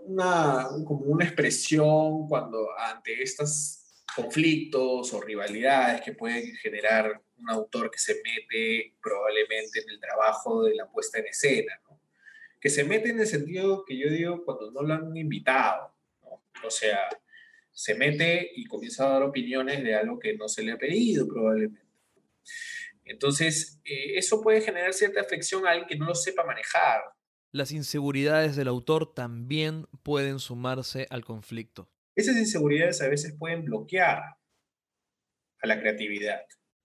una, 0.05 0.69
como 0.87 1.07
una 1.07 1.25
expresión 1.25 2.29
cuando 2.29 2.69
ante 2.79 3.21
estos 3.21 4.05
conflictos 4.15 5.13
o 5.13 5.21
rivalidades 5.21 6.03
que 6.03 6.13
pueden 6.13 6.55
generar 6.55 7.21
un 7.37 7.51
autor 7.51 7.91
que 7.91 7.99
se 7.99 8.15
mete 8.23 8.97
probablemente 9.03 9.81
en 9.81 9.91
el 9.91 9.99
trabajo 9.99 10.63
de 10.63 10.77
la 10.77 10.89
puesta 10.89 11.19
en 11.19 11.27
escena, 11.27 11.81
¿no? 11.83 11.90
Que 12.61 12.69
se 12.69 12.85
mete 12.85 13.11
en 13.11 13.21
el 13.21 13.27
sentido 13.27 13.85
que 13.87 13.99
yo 13.99 14.11
digo 14.11 14.45
cuando 14.45 14.71
no 14.71 14.83
lo 14.83 14.95
han 14.95 15.17
invitado, 15.17 15.95
¿no? 16.23 16.43
o 16.65 16.71
sea, 16.71 17.09
se 17.73 17.95
mete 17.95 18.51
y 18.55 18.67
comienza 18.67 19.07
a 19.07 19.11
dar 19.11 19.23
opiniones 19.23 19.83
de 19.83 19.95
algo 19.95 20.19
que 20.19 20.37
no 20.37 20.49
se 20.49 20.63
le 20.63 20.73
ha 20.73 20.79
pedido 20.79 21.27
probablemente. 21.27 21.89
Entonces, 23.05 23.81
eh, 23.85 24.17
eso 24.17 24.43
puede 24.43 24.61
generar 24.61 24.93
cierta 24.93 25.21
afección 25.21 25.67
a 25.67 25.71
alguien 25.71 25.89
que 25.89 25.97
no 25.97 26.07
lo 26.07 26.15
sepa 26.15 26.45
manejar. 26.45 27.01
Las 27.53 27.73
inseguridades 27.73 28.55
del 28.55 28.69
autor 28.69 29.15
también 29.15 29.87
pueden 30.03 30.39
sumarse 30.39 31.07
al 31.11 31.25
conflicto. 31.25 31.91
Esas 32.15 32.37
inseguridades 32.37 33.01
a 33.01 33.09
veces 33.09 33.35
pueden 33.37 33.65
bloquear 33.65 34.23
a 35.63 35.67
la 35.67 35.81
creatividad, 35.81 36.43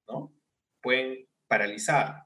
¿no? 0.08 0.34
Pueden 0.82 1.28
paralizar. 1.48 2.24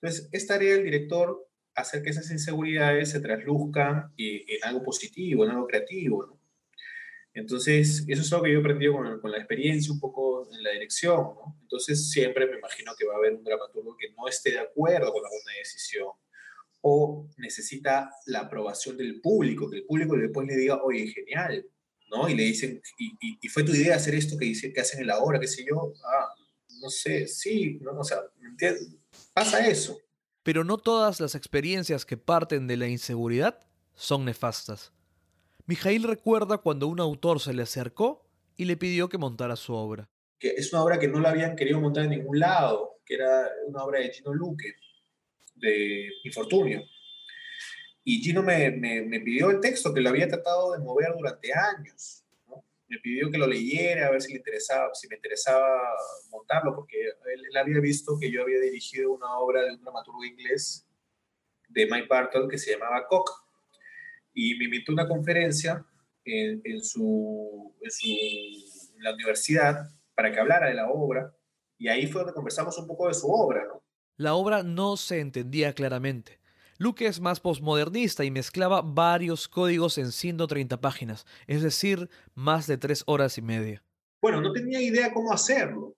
Entonces, 0.00 0.28
es 0.32 0.46
tarea 0.46 0.74
del 0.74 0.84
director 0.84 1.48
hacer 1.74 2.02
que 2.02 2.10
esas 2.10 2.30
inseguridades 2.30 3.10
se 3.10 3.20
trasluzcan 3.20 4.12
en 4.16 4.64
algo 4.64 4.82
positivo, 4.82 5.44
en 5.44 5.50
algo 5.50 5.66
creativo, 5.66 6.26
¿no? 6.26 6.40
Entonces, 7.34 8.04
eso 8.06 8.22
es 8.22 8.32
algo 8.32 8.44
que 8.44 8.52
yo 8.52 8.58
he 8.58 8.60
aprendido 8.60 8.92
con, 8.92 9.20
con, 9.20 9.32
la 9.32 9.38
experiencia, 9.38 9.92
un 9.92 9.98
poco 9.98 10.48
en 10.54 10.62
la 10.62 10.70
dirección, 10.70 11.16
¿no? 11.16 11.58
Entonces, 11.62 12.08
siempre 12.08 12.46
me 12.46 12.58
imagino 12.58 12.92
que 12.96 13.04
va 13.04 13.14
a 13.14 13.16
haber 13.16 13.34
un 13.34 13.42
dramaturgo 13.42 13.96
que 13.96 14.12
no 14.16 14.28
esté 14.28 14.52
de 14.52 14.60
acuerdo 14.60 15.12
con 15.12 15.24
alguna 15.24 15.58
decisión 15.58 16.08
o 16.86 17.28
necesita 17.38 18.10
la 18.26 18.40
aprobación 18.40 18.96
del 18.96 19.20
público, 19.20 19.68
que 19.68 19.78
el 19.78 19.84
público 19.84 20.16
después 20.16 20.46
le 20.46 20.54
diga, 20.54 20.80
oye, 20.84 21.08
genial, 21.08 21.66
¿no? 22.10 22.28
Y 22.28 22.36
le 22.36 22.44
dicen, 22.44 22.80
y, 22.98 23.38
y, 23.40 23.48
fue 23.48 23.64
tu 23.64 23.72
idea 23.72 23.96
hacer 23.96 24.14
esto 24.14 24.36
que, 24.36 24.44
dice, 24.44 24.72
que 24.72 24.80
hacen 24.80 25.00
en 25.00 25.08
la 25.08 25.18
obra, 25.18 25.40
qué 25.40 25.48
sé 25.48 25.64
yo, 25.68 25.94
ah, 26.04 26.28
no 26.80 26.90
sé, 26.90 27.26
sí, 27.26 27.78
¿no? 27.80 27.98
O 27.98 28.04
sea, 28.04 28.18
pasa 29.32 29.66
eso. 29.66 29.98
Pero 30.44 30.62
no 30.62 30.78
todas 30.78 31.20
las 31.20 31.34
experiencias 31.34 32.04
que 32.04 32.16
parten 32.16 32.68
de 32.68 32.76
la 32.76 32.86
inseguridad 32.86 33.66
son 33.94 34.26
nefastas. 34.26 34.92
Mijail 35.66 36.02
recuerda 36.02 36.58
cuando 36.58 36.86
un 36.86 37.00
autor 37.00 37.40
se 37.40 37.54
le 37.54 37.62
acercó 37.62 38.28
y 38.56 38.66
le 38.66 38.76
pidió 38.76 39.08
que 39.08 39.16
montara 39.16 39.56
su 39.56 39.72
obra. 39.72 40.08
Que 40.38 40.50
es 40.50 40.70
una 40.72 40.84
obra 40.84 40.98
que 40.98 41.08
no 41.08 41.18
la 41.18 41.30
habían 41.30 41.56
querido 41.56 41.80
montar 41.80 42.04
en 42.04 42.10
ningún 42.10 42.38
lado, 42.38 43.00
que 43.06 43.14
era 43.14 43.48
una 43.66 43.82
obra 43.84 44.00
de 44.00 44.10
Gino 44.10 44.34
Luque, 44.34 44.74
de 45.54 46.10
Infortunio. 46.24 46.84
Y 48.04 48.22
Gino 48.22 48.42
me, 48.42 48.70
me, 48.70 49.20
pidió 49.20 49.50
el 49.50 49.60
texto, 49.60 49.94
que 49.94 50.02
lo 50.02 50.10
había 50.10 50.28
tratado 50.28 50.72
de 50.72 50.78
mover 50.80 51.14
durante 51.16 51.48
años. 51.54 52.23
Me 52.94 53.00
pidió 53.00 53.28
que 53.28 53.38
lo 53.38 53.48
leyera, 53.48 54.06
a 54.06 54.10
ver 54.12 54.22
si, 54.22 54.32
le 54.32 54.38
interesaba, 54.38 54.94
si 54.94 55.08
me 55.08 55.16
interesaba 55.16 55.80
montarlo, 56.30 56.76
porque 56.76 57.00
él, 57.02 57.42
él, 57.50 57.56
había 57.56 57.80
visto 57.80 58.16
que 58.20 58.30
yo 58.30 58.42
había 58.42 58.60
dirigido 58.60 59.12
una 59.12 59.36
obra 59.38 59.62
de 59.62 59.72
un 59.72 59.80
dramaturgo 59.80 60.24
inglés 60.24 60.86
de 61.68 61.86
Mike 61.86 62.06
Barton 62.08 62.48
que 62.48 62.56
se 62.56 62.72
llamaba 62.72 63.06
Cock 63.08 63.30
y 64.32 64.56
me 64.56 64.66
invitó 64.66 64.92
a 64.92 64.94
una 64.94 65.08
conferencia 65.08 65.84
en, 66.24 66.60
en, 66.64 66.82
su, 66.82 67.74
en, 67.80 67.90
su, 67.90 68.06
en, 68.06 69.02
la 69.02 69.12
universidad 69.14 69.90
para 70.14 70.32
que 70.32 70.38
hablara 70.38 70.68
de 70.68 70.74
la 70.74 70.88
obra 70.88 71.34
y 71.78 71.88
ahí 71.88 72.06
fue 72.06 72.20
donde 72.20 72.34
conversamos 72.34 72.78
un 72.78 72.86
poco 72.86 73.08
de 73.08 73.14
su 73.14 73.26
obra, 73.28 73.64
¿no? 73.66 73.82
La 74.16 74.34
obra 74.34 74.62
no 74.62 74.96
se 74.96 75.18
entendía 75.18 75.72
claramente. 75.72 76.38
Luque 76.78 77.06
es 77.06 77.20
más 77.20 77.40
posmodernista 77.40 78.24
y 78.24 78.30
mezclaba 78.30 78.82
varios 78.82 79.48
códigos 79.48 79.96
en 79.98 80.10
130 80.10 80.80
páginas, 80.80 81.24
es 81.46 81.62
decir, 81.62 82.08
más 82.34 82.66
de 82.66 82.78
tres 82.78 83.04
horas 83.06 83.38
y 83.38 83.42
media. 83.42 83.82
Bueno, 84.20 84.40
no 84.40 84.52
tenía 84.52 84.80
idea 84.80 85.12
cómo 85.12 85.32
hacerlo 85.32 85.94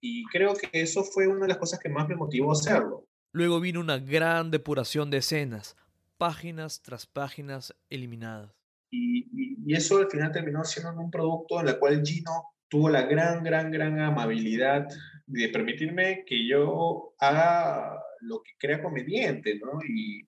y 0.00 0.24
creo 0.26 0.54
que 0.54 0.68
eso 0.72 1.02
fue 1.02 1.26
una 1.26 1.42
de 1.42 1.48
las 1.48 1.58
cosas 1.58 1.78
que 1.78 1.88
más 1.88 2.08
me 2.08 2.16
motivó 2.16 2.50
a 2.50 2.52
hacerlo. 2.52 3.06
Luego 3.32 3.60
vino 3.60 3.80
una 3.80 3.98
gran 3.98 4.50
depuración 4.50 5.10
de 5.10 5.18
escenas, 5.18 5.76
páginas 6.18 6.82
tras 6.82 7.06
páginas 7.06 7.74
eliminadas. 7.88 8.50
Y, 8.90 9.28
y, 9.32 9.74
eso 9.74 9.98
al 9.98 10.10
final 10.10 10.32
terminó 10.32 10.64
siendo 10.64 10.98
un 11.00 11.10
producto 11.10 11.60
en 11.60 11.68
el 11.68 11.78
cual 11.78 12.02
Gino 12.04 12.54
tuvo 12.68 12.88
la 12.88 13.02
gran, 13.02 13.42
gran, 13.42 13.70
gran 13.70 14.00
amabilidad 14.00 14.88
de 15.28 15.48
permitirme 15.50 16.24
que 16.26 16.48
yo 16.48 17.14
haga 17.18 18.02
lo 18.20 18.42
que 18.42 18.52
crea 18.58 18.82
conveniente, 18.82 19.58
¿no? 19.58 19.78
Y, 19.86 20.26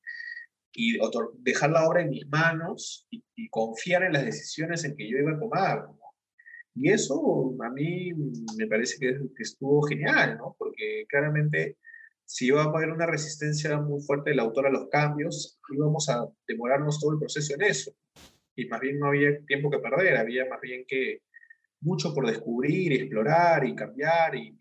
y 0.72 0.98
dejar 1.38 1.70
la 1.70 1.88
obra 1.88 2.02
en 2.02 2.10
mis 2.10 2.28
manos 2.28 3.06
y, 3.10 3.24
y, 3.34 3.48
confiar 3.48 4.04
en 4.04 4.12
las 4.12 4.24
decisiones 4.24 4.84
en 4.84 4.94
que 4.96 5.10
yo 5.10 5.18
iba 5.18 5.32
a 5.32 5.38
tomar. 5.38 5.78
¿no? 5.84 5.98
Y 6.74 6.90
eso 6.90 7.54
a 7.62 7.70
mí 7.70 8.12
me 8.56 8.66
parece 8.66 8.96
que, 9.00 9.18
que 9.36 9.42
estuvo 9.42 9.82
genial, 9.82 10.38
¿no? 10.38 10.54
Porque 10.58 11.04
claramente 11.08 11.78
si 12.24 12.46
iba 12.46 12.62
a 12.62 12.66
haber 12.66 12.90
una 12.90 13.06
resistencia 13.06 13.76
muy 13.78 14.00
fuerte 14.02 14.30
del 14.30 14.38
autor 14.38 14.66
a 14.66 14.70
los 14.70 14.88
cambios, 14.88 15.58
íbamos 15.74 16.08
a 16.08 16.28
demorarnos 16.46 17.00
todo 17.00 17.14
el 17.14 17.18
proceso 17.18 17.54
en 17.54 17.62
eso. 17.62 17.92
y 18.54 18.66
más 18.66 18.80
bien 18.80 18.98
no 18.98 19.06
había 19.08 19.44
tiempo 19.46 19.70
que 19.70 19.78
perder, 19.78 20.16
había 20.16 20.46
más 20.48 20.60
bien 20.60 20.84
que 20.86 21.22
mucho 21.80 22.14
por 22.14 22.26
descubrir, 22.26 22.92
explorar 22.92 23.66
y 23.66 23.74
cambiar 23.74 24.36
y, 24.36 24.56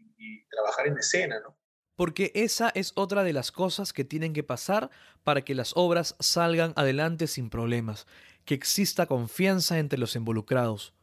trabajar 0.49 0.87
en 0.87 0.97
escena, 0.97 1.39
¿no? 1.39 1.55
Porque 1.95 2.31
esa 2.33 2.69
es 2.69 2.93
otra 2.95 3.23
de 3.23 3.33
las 3.33 3.51
cosas 3.51 3.91
que 3.91 4.05
tienen 4.05 4.31
que 4.31 4.43
pasar 4.43 4.89
para 5.23 5.41
que 5.41 5.53
las 5.53 5.73
obras 5.75 6.15
salgan 6.19 6.71
adelante 6.77 7.27
sin 7.27 7.49
problemas, 7.49 8.07
que 8.45 8.53
exista 8.53 9.05
confianza 9.05 9.79
entre 9.79 9.99
los 9.99 10.15
involucrados. 10.15 10.93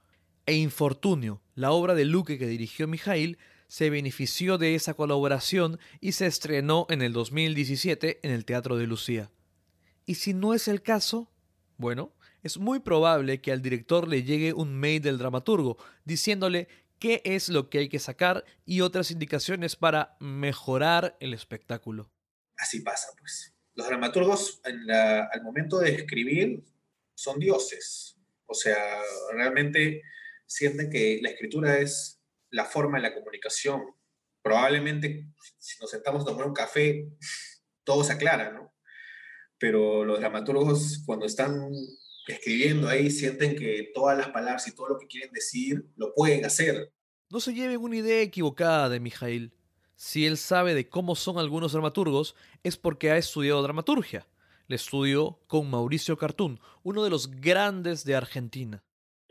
E 0.46 0.54
Infortunio, 0.54 1.42
la 1.54 1.73
obra 1.73 1.94
de 1.94 2.06
Luque 2.06 2.38
que 2.38 2.46
dirigió 2.46 2.88
Mijail, 2.88 3.38
se 3.68 3.90
benefició 3.90 4.58
de 4.58 4.75
esa 4.75 4.94
colaboración 4.94 5.78
y 6.00 6.12
se 6.12 6.26
estrenó 6.26 6.87
en 6.88 7.02
el 7.02 7.12
2017 7.12 8.20
en 8.23 8.30
el 8.30 8.44
Teatro 8.44 8.76
de 8.76 8.87
Lucía. 8.87 9.30
Y 10.06 10.14
si 10.14 10.35
no 10.35 10.54
es 10.54 10.68
el 10.68 10.82
caso, 10.82 11.30
bueno, 11.76 12.12
es 12.42 12.58
muy 12.58 12.78
probable 12.78 13.40
que 13.40 13.52
al 13.52 13.61
director 13.61 14.06
le 14.06 14.23
llegue 14.23 14.52
un 14.52 14.75
mail 14.75 15.02
del 15.02 15.18
dramaturgo 15.18 15.76
diciéndole 16.04 16.68
qué 16.99 17.23
es 17.25 17.49
lo 17.49 17.69
que 17.71 17.79
hay 17.79 17.88
que 17.88 17.99
sacar 17.99 18.45
y 18.65 18.81
otras 18.81 19.11
indicaciones 19.11 19.76
para 19.76 20.17
mejorar 20.21 21.17
el 21.21 21.35
espectáculo. 21.35 22.11
Así 22.57 22.81
pasa, 22.81 23.09
pues. 23.19 23.55
Los 23.75 23.87
dramaturgos 23.87 24.61
al 24.65 25.43
momento 25.43 25.79
de 25.79 25.95
escribir 25.95 26.65
son 27.15 27.38
dioses. 27.38 28.17
O 28.47 28.55
sea, 28.55 29.03
realmente 29.33 30.03
sienten 30.47 30.88
que 30.88 31.19
la 31.21 31.31
escritura 31.31 31.79
es 31.79 32.23
la 32.50 32.65
forma 32.65 32.99
de 32.99 33.03
la 33.03 33.15
comunicación. 33.15 33.83
Probablemente 34.43 35.29
si 35.59 35.79
nos 35.81 35.91
sentamos 35.91 36.23
a 36.23 36.26
tomar 36.26 36.47
un 36.47 36.55
café, 36.55 37.09
todo 37.85 38.05
se 38.05 38.12
aclara, 38.12 38.50
¿no? 38.50 38.75
Pero 39.59 40.05
los 40.05 40.21
dramaturgos 40.21 41.03
cuando 41.05 41.26
están 41.26 41.71
escribiendo 42.35 42.88
ahí 42.88 43.11
sienten 43.11 43.56
que 43.56 43.90
todas 43.95 44.16
las 44.16 44.28
palabras 44.30 44.66
y 44.68 44.75
todo 44.75 44.88
lo 44.88 44.99
que 44.99 45.06
quieren 45.06 45.33
decir 45.33 45.87
lo 45.97 46.12
pueden 46.14 46.45
hacer. 46.45 46.92
No 47.30 47.40
se 47.40 47.54
lleven 47.54 47.80
una 47.80 47.97
idea 47.97 48.23
equivocada 48.23 48.88
de 48.88 49.00
Mijail. 49.00 49.52
Si 49.97 50.26
él 50.26 50.37
sabe 50.37 50.75
de 50.75 50.88
cómo 50.88 51.16
son 51.16 51.38
algunos 51.38 51.73
dramaturgos, 51.73 52.37
es 52.62 52.76
porque 52.76 53.11
ha 53.11 53.16
estudiado 53.16 53.62
dramaturgia. 53.62 54.26
Le 54.68 54.76
estudió 54.76 55.40
con 55.47 55.71
Mauricio 55.71 56.18
Cartún, 56.18 56.61
uno 56.83 57.04
de 57.04 57.11
los 57.11 57.30
grandes 57.30 58.04
de 58.04 58.14
Argentina 58.14 58.83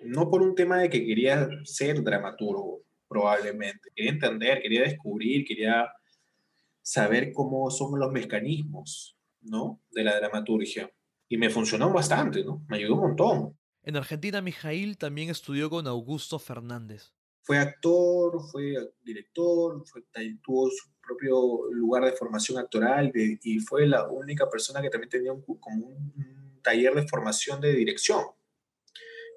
no 0.05 0.29
por 0.29 0.41
un 0.41 0.55
tema 0.55 0.79
de 0.79 0.89
que 0.89 1.05
quería 1.05 1.49
ser 1.63 2.03
dramaturgo, 2.03 2.83
probablemente. 3.07 3.89
Quería 3.95 4.11
entender, 4.11 4.61
quería 4.61 4.81
descubrir, 4.83 5.45
quería 5.45 5.91
saber 6.81 7.33
cómo 7.33 7.69
son 7.71 7.99
los 7.99 8.11
mecanismos, 8.11 9.17
¿no? 9.41 9.81
De 9.91 10.03
la 10.03 10.17
dramaturgia. 10.17 10.91
Y 11.27 11.37
me 11.37 11.49
funcionó 11.49 11.91
bastante, 11.91 12.43
¿no? 12.43 12.63
Me 12.67 12.77
ayudó 12.77 12.95
un 12.95 13.01
montón. 13.01 13.57
En 13.83 13.95
Argentina, 13.95 14.41
Mijail 14.41 14.97
también 14.97 15.29
estudió 15.29 15.69
con 15.69 15.87
Augusto 15.87 16.39
Fernández. 16.39 17.13
Fue 17.41 17.57
actor, 17.57 18.41
fue 18.51 18.75
director, 19.03 19.83
tuvo 20.41 20.69
su 20.71 20.89
propio 20.99 21.71
lugar 21.71 22.05
de 22.05 22.13
formación 22.13 22.57
actoral 22.57 23.11
y 23.13 23.59
fue 23.59 23.85
la 23.85 24.07
única 24.09 24.49
persona 24.49 24.81
que 24.81 24.89
también 24.89 25.09
tenía 25.09 25.31
como 25.59 25.87
un 25.87 26.61
taller 26.63 26.95
de 26.95 27.07
formación 27.07 27.61
de 27.61 27.73
dirección 27.75 28.23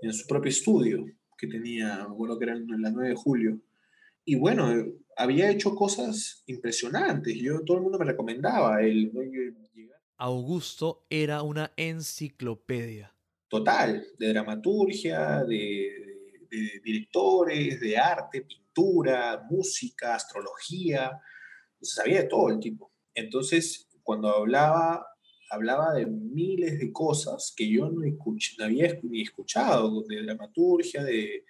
en 0.00 0.14
su 0.14 0.26
propio 0.26 0.48
estudio 0.48 1.04
que 1.36 1.46
tenía, 1.46 2.06
bueno, 2.06 2.38
que 2.38 2.44
era 2.44 2.54
en 2.54 2.82
la 2.82 2.90
9 2.90 3.10
de 3.10 3.14
julio. 3.14 3.60
Y 4.24 4.34
bueno, 4.34 4.68
había 5.16 5.50
hecho 5.50 5.74
cosas 5.74 6.42
impresionantes. 6.46 7.34
Yo, 7.36 7.60
todo 7.64 7.76
el 7.78 7.82
mundo 7.84 7.98
me 7.98 8.04
recomendaba. 8.04 8.82
El, 8.82 9.12
Augusto 10.18 11.06
era 11.08 11.42
una 11.42 11.72
enciclopedia. 11.76 13.14
Total, 13.48 14.06
de 14.18 14.28
dramaturgia, 14.28 15.44
de, 15.44 16.44
de 16.50 16.80
directores, 16.84 17.80
de 17.80 17.96
arte, 17.96 18.42
pintura, 18.42 19.46
música, 19.50 20.14
astrología. 20.14 21.18
Sabía 21.80 22.22
de 22.22 22.28
todo 22.28 22.50
el 22.50 22.60
tipo. 22.60 22.92
Entonces, 23.14 23.88
cuando 24.02 24.28
hablaba 24.28 25.06
hablaba 25.50 25.94
de 25.94 26.06
miles 26.06 26.78
de 26.78 26.92
cosas 26.92 27.52
que 27.56 27.68
yo 27.68 27.88
no, 27.88 28.02
había 28.64 28.98
ni 29.02 29.22
escuchado, 29.22 30.02
de 30.06 30.22
dramaturgia, 30.22 31.02
de, 31.02 31.44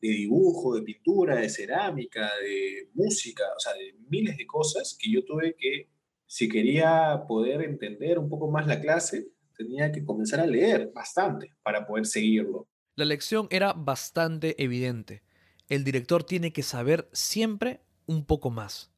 de, 0.00 0.08
dibujo, 0.08 0.76
de 0.76 0.82
pintura, 0.82 1.36
de 1.36 1.48
cerámica, 1.48 2.30
de 2.42 2.88
música, 2.94 3.44
o 3.56 3.60
sea, 3.60 3.74
de 3.74 3.94
miles 4.08 4.36
de 4.36 4.46
cosas 4.46 4.96
que 4.98 5.10
yo 5.10 5.24
tuve 5.24 5.56
que, 5.58 5.88
si 6.32 6.48
quería 6.48 7.24
poder 7.28 7.60
entender 7.60 8.18
un 8.18 8.30
poco 8.30 8.50
más 8.50 8.66
la 8.66 8.80
clase, 8.80 9.28
tenía 9.54 9.92
que 9.92 10.02
comenzar 10.02 10.40
a 10.40 10.46
leer 10.46 10.90
bastante 10.94 11.54
para 11.62 11.86
poder 11.86 12.06
seguirlo. 12.06 12.66
La 12.96 13.04
lección 13.04 13.48
era 13.50 13.74
bastante 13.74 14.54
evidente. 14.62 15.22
El 15.68 15.84
director 15.84 16.24
tiene 16.24 16.50
que 16.50 16.62
saber 16.62 17.06
siempre 17.12 17.82
un 18.06 18.24
poco 18.24 18.50
más. 18.50 18.90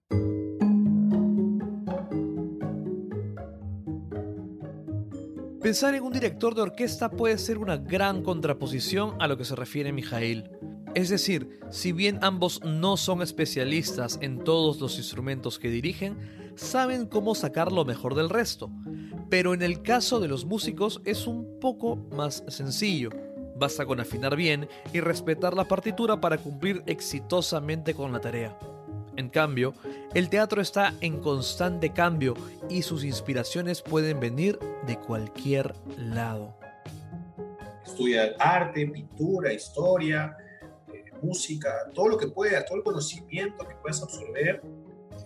Pensar 5.60 5.96
en 5.96 6.04
un 6.04 6.12
director 6.12 6.54
de 6.54 6.62
orquesta 6.62 7.10
puede 7.10 7.38
ser 7.38 7.58
una 7.58 7.78
gran 7.78 8.22
contraposición 8.22 9.16
a 9.18 9.26
lo 9.26 9.36
que 9.36 9.44
se 9.44 9.56
refiere 9.56 9.92
Mijail. 9.92 10.52
Es 10.94 11.08
decir, 11.08 11.58
si 11.70 11.90
bien 11.90 12.20
ambos 12.22 12.60
no 12.64 12.96
son 12.96 13.20
especialistas 13.20 14.16
en 14.22 14.38
todos 14.44 14.80
los 14.80 14.96
instrumentos 14.96 15.58
que 15.58 15.68
dirigen, 15.68 16.16
saben 16.54 17.06
cómo 17.06 17.34
sacar 17.34 17.72
lo 17.72 17.84
mejor 17.84 18.14
del 18.14 18.30
resto. 18.30 18.70
Pero 19.28 19.54
en 19.54 19.62
el 19.62 19.82
caso 19.82 20.20
de 20.20 20.28
los 20.28 20.44
músicos 20.44 21.00
es 21.04 21.26
un 21.26 21.58
poco 21.58 21.96
más 21.96 22.44
sencillo. 22.46 23.10
Basta 23.56 23.86
con 23.86 23.98
afinar 23.98 24.36
bien 24.36 24.68
y 24.92 25.00
respetar 25.00 25.54
la 25.54 25.66
partitura 25.66 26.20
para 26.20 26.38
cumplir 26.38 26.84
exitosamente 26.86 27.92
con 27.94 28.12
la 28.12 28.20
tarea. 28.20 28.56
En 29.16 29.30
cambio, 29.30 29.74
el 30.14 30.28
teatro 30.28 30.62
está 30.62 30.94
en 31.00 31.20
constante 31.20 31.92
cambio 31.92 32.34
y 32.68 32.82
sus 32.82 33.02
inspiraciones 33.02 33.82
pueden 33.82 34.20
venir 34.20 34.60
de 34.86 34.96
cualquier 34.98 35.74
lado. 35.96 36.56
Estudia 37.84 38.34
arte, 38.38 38.86
pintura, 38.86 39.52
historia, 39.52 40.36
música, 41.24 41.90
todo 41.94 42.08
lo 42.08 42.18
que 42.18 42.28
puedas, 42.28 42.64
todo 42.66 42.78
el 42.78 42.84
conocimiento 42.84 43.66
que 43.66 43.74
puedas 43.76 44.02
absorber, 44.02 44.62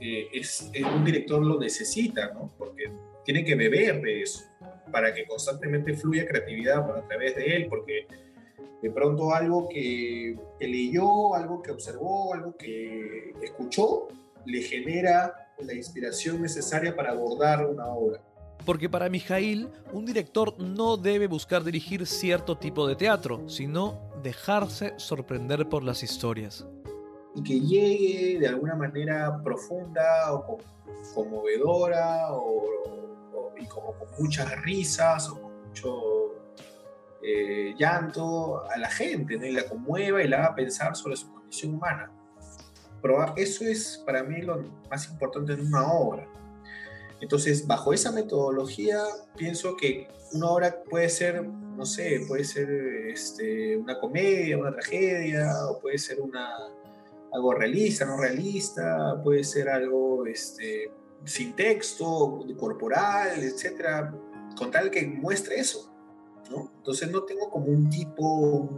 eh, 0.00 0.28
es, 0.32 0.70
un 0.94 1.04
director 1.04 1.44
lo 1.44 1.58
necesita, 1.58 2.32
¿no? 2.32 2.50
Porque 2.56 2.92
tiene 3.24 3.44
que 3.44 3.54
beber 3.54 4.00
de 4.00 4.22
eso 4.22 4.44
para 4.92 5.12
que 5.12 5.26
constantemente 5.26 5.94
fluya 5.94 6.26
creatividad 6.26 6.78
a 6.96 7.06
través 7.06 7.36
de 7.36 7.56
él, 7.56 7.66
porque 7.68 8.06
de 8.80 8.90
pronto 8.90 9.34
algo 9.34 9.68
que, 9.68 10.36
leyó, 10.60 11.34
algo 11.34 11.62
que 11.62 11.72
observó, 11.72 12.34
algo 12.34 12.56
que 12.56 13.34
escuchó, 13.42 14.08
le 14.46 14.62
genera 14.62 15.52
la 15.58 15.74
inspiración 15.74 16.40
necesaria 16.40 16.94
para 16.94 17.10
abordar 17.10 17.66
una 17.66 17.86
obra. 17.88 18.22
Porque 18.64 18.88
para 18.88 19.08
Mijail, 19.08 19.68
un 19.92 20.04
director 20.04 20.58
no 20.58 20.96
debe 20.96 21.26
buscar 21.26 21.64
dirigir 21.64 22.06
cierto 22.06 22.56
tipo 22.56 22.86
de 22.86 22.96
teatro, 22.96 23.48
sino 23.48 24.07
dejarse 24.22 24.94
sorprender 24.96 25.68
por 25.68 25.82
las 25.82 26.02
historias. 26.02 26.66
Y 27.34 27.42
que 27.42 27.60
llegue 27.60 28.38
de 28.40 28.48
alguna 28.48 28.74
manera 28.74 29.40
profunda 29.42 30.32
o 30.32 30.58
conmovedora 31.14 32.32
o, 32.32 33.54
y 33.58 33.66
como 33.66 33.92
con 33.92 34.08
muchas 34.18 34.60
risas 34.62 35.28
o 35.28 35.40
con 35.40 35.66
mucho 35.66 36.18
eh, 37.22 37.74
llanto 37.78 38.68
a 38.70 38.76
la 38.78 38.90
gente, 38.90 39.34
y 39.34 39.52
la 39.52 39.68
conmueva 39.68 40.22
y 40.22 40.28
la 40.28 40.38
haga 40.38 40.54
pensar 40.54 40.96
sobre 40.96 41.16
su 41.16 41.32
condición 41.32 41.74
humana. 41.74 42.10
Pero 43.00 43.36
eso 43.36 43.64
es 43.64 44.02
para 44.04 44.22
mí 44.22 44.42
lo 44.42 44.62
más 44.90 45.08
importante 45.08 45.52
en 45.52 45.66
una 45.66 45.92
obra. 45.92 46.26
Entonces, 47.20 47.66
bajo 47.66 47.92
esa 47.92 48.12
metodología, 48.12 49.02
pienso 49.36 49.76
que 49.76 50.08
una 50.32 50.50
obra 50.50 50.82
puede 50.88 51.08
ser, 51.08 51.44
no 51.44 51.84
sé, 51.84 52.20
puede 52.28 52.44
ser 52.44 52.68
este, 53.08 53.76
una 53.76 53.98
comedia, 53.98 54.58
una 54.58 54.72
tragedia, 54.72 55.52
o 55.68 55.80
puede 55.80 55.98
ser 55.98 56.18
algo 57.32 57.54
realista, 57.54 58.04
no 58.04 58.18
realista, 58.18 59.20
puede 59.22 59.42
ser 59.42 59.68
algo 59.68 60.26
este, 60.26 60.90
sin 61.24 61.54
texto, 61.56 62.44
corporal, 62.56 63.42
etcétera, 63.42 64.14
con 64.56 64.70
tal 64.70 64.90
que 64.90 65.06
muestre 65.06 65.58
eso. 65.58 65.92
Entonces 66.78 67.10
no 67.10 67.24
tengo 67.24 67.50
como 67.50 67.66
un 67.66 67.90
tipo 67.90 68.24
o 68.24 68.68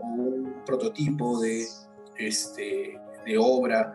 un, 0.00 0.52
prototipo 0.64 1.40
de, 1.40 1.66
este, 2.16 2.98
de 3.26 3.38
obra. 3.38 3.94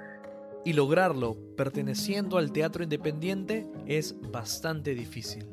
Y 0.64 0.74
lograrlo 0.74 1.47
perteneciendo 1.58 2.38
al 2.38 2.54
teatro 2.54 2.84
independiente 2.84 3.66
es 3.86 4.16
bastante 4.32 4.96
difícil. 4.96 5.46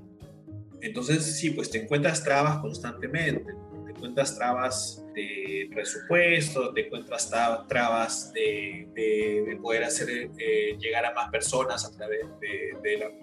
Entonces 0.80 1.38
sí, 1.38 1.50
pues 1.50 1.70
te 1.70 1.82
encuentras 1.82 2.22
trabas 2.22 2.58
constantemente, 2.58 3.52
te 3.86 3.90
encuentras 3.90 4.36
trabas 4.36 5.02
de 5.14 5.68
presupuesto, 5.72 6.74
te 6.74 6.86
encuentras 6.86 7.30
trabas 7.68 8.32
de, 8.34 8.86
de, 8.94 9.58
poder 9.62 9.84
hacer 9.84 10.30
eh, 10.38 10.76
llegar 10.78 11.06
a 11.06 11.14
más 11.14 11.30
personas 11.30 11.86
a 11.86 11.90
través 11.90 12.26
de, 12.40 12.76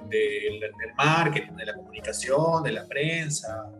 del 0.09 0.93
marketing, 0.97 1.53
de 1.53 1.65
la 1.65 1.75
comunicación, 1.75 2.63
de 2.63 2.71
la 2.71 2.87
prensa, 2.87 3.71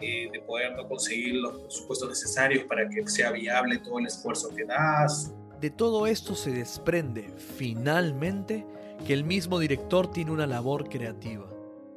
eh, 0.00 0.28
de 0.32 0.40
poder 0.40 0.74
no 0.76 0.88
conseguir 0.88 1.34
los 1.36 1.60
presupuestos 1.60 2.08
necesarios 2.08 2.64
para 2.64 2.88
que 2.88 3.06
sea 3.06 3.30
viable 3.30 3.78
todo 3.78 4.00
el 4.00 4.06
esfuerzo 4.06 4.48
que 4.54 4.64
das. 4.64 5.32
De 5.60 5.70
todo 5.70 6.06
esto 6.06 6.36
se 6.36 6.52
desprende, 6.52 7.30
finalmente, 7.36 8.64
que 9.04 9.12
el 9.12 9.24
mismo 9.24 9.58
director 9.58 10.10
tiene 10.10 10.30
una 10.30 10.46
labor 10.46 10.88
creativa. 10.88 11.46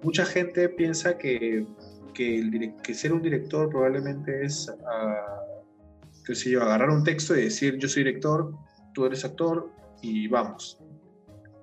Mucha 0.02 0.26
gente 0.26 0.68
piensa 0.70 1.18
que, 1.18 1.68
que, 2.16 2.40
el, 2.40 2.76
que 2.84 2.94
ser 2.96 3.14
un 3.14 3.22
director 3.22 3.70
probablemente 3.70 4.44
es, 4.44 4.68
uh, 4.68 6.24
qué 6.26 6.34
sé 6.34 6.50
yo, 6.50 6.64
agarrar 6.64 6.90
un 6.90 7.04
texto 7.04 7.38
y 7.38 7.44
decir 7.44 7.78
yo 7.78 7.88
soy 7.88 8.04
director, 8.04 8.52
tú 8.94 9.06
eres 9.06 9.24
actor 9.26 9.70
y 10.02 10.28
vamos. 10.28 10.80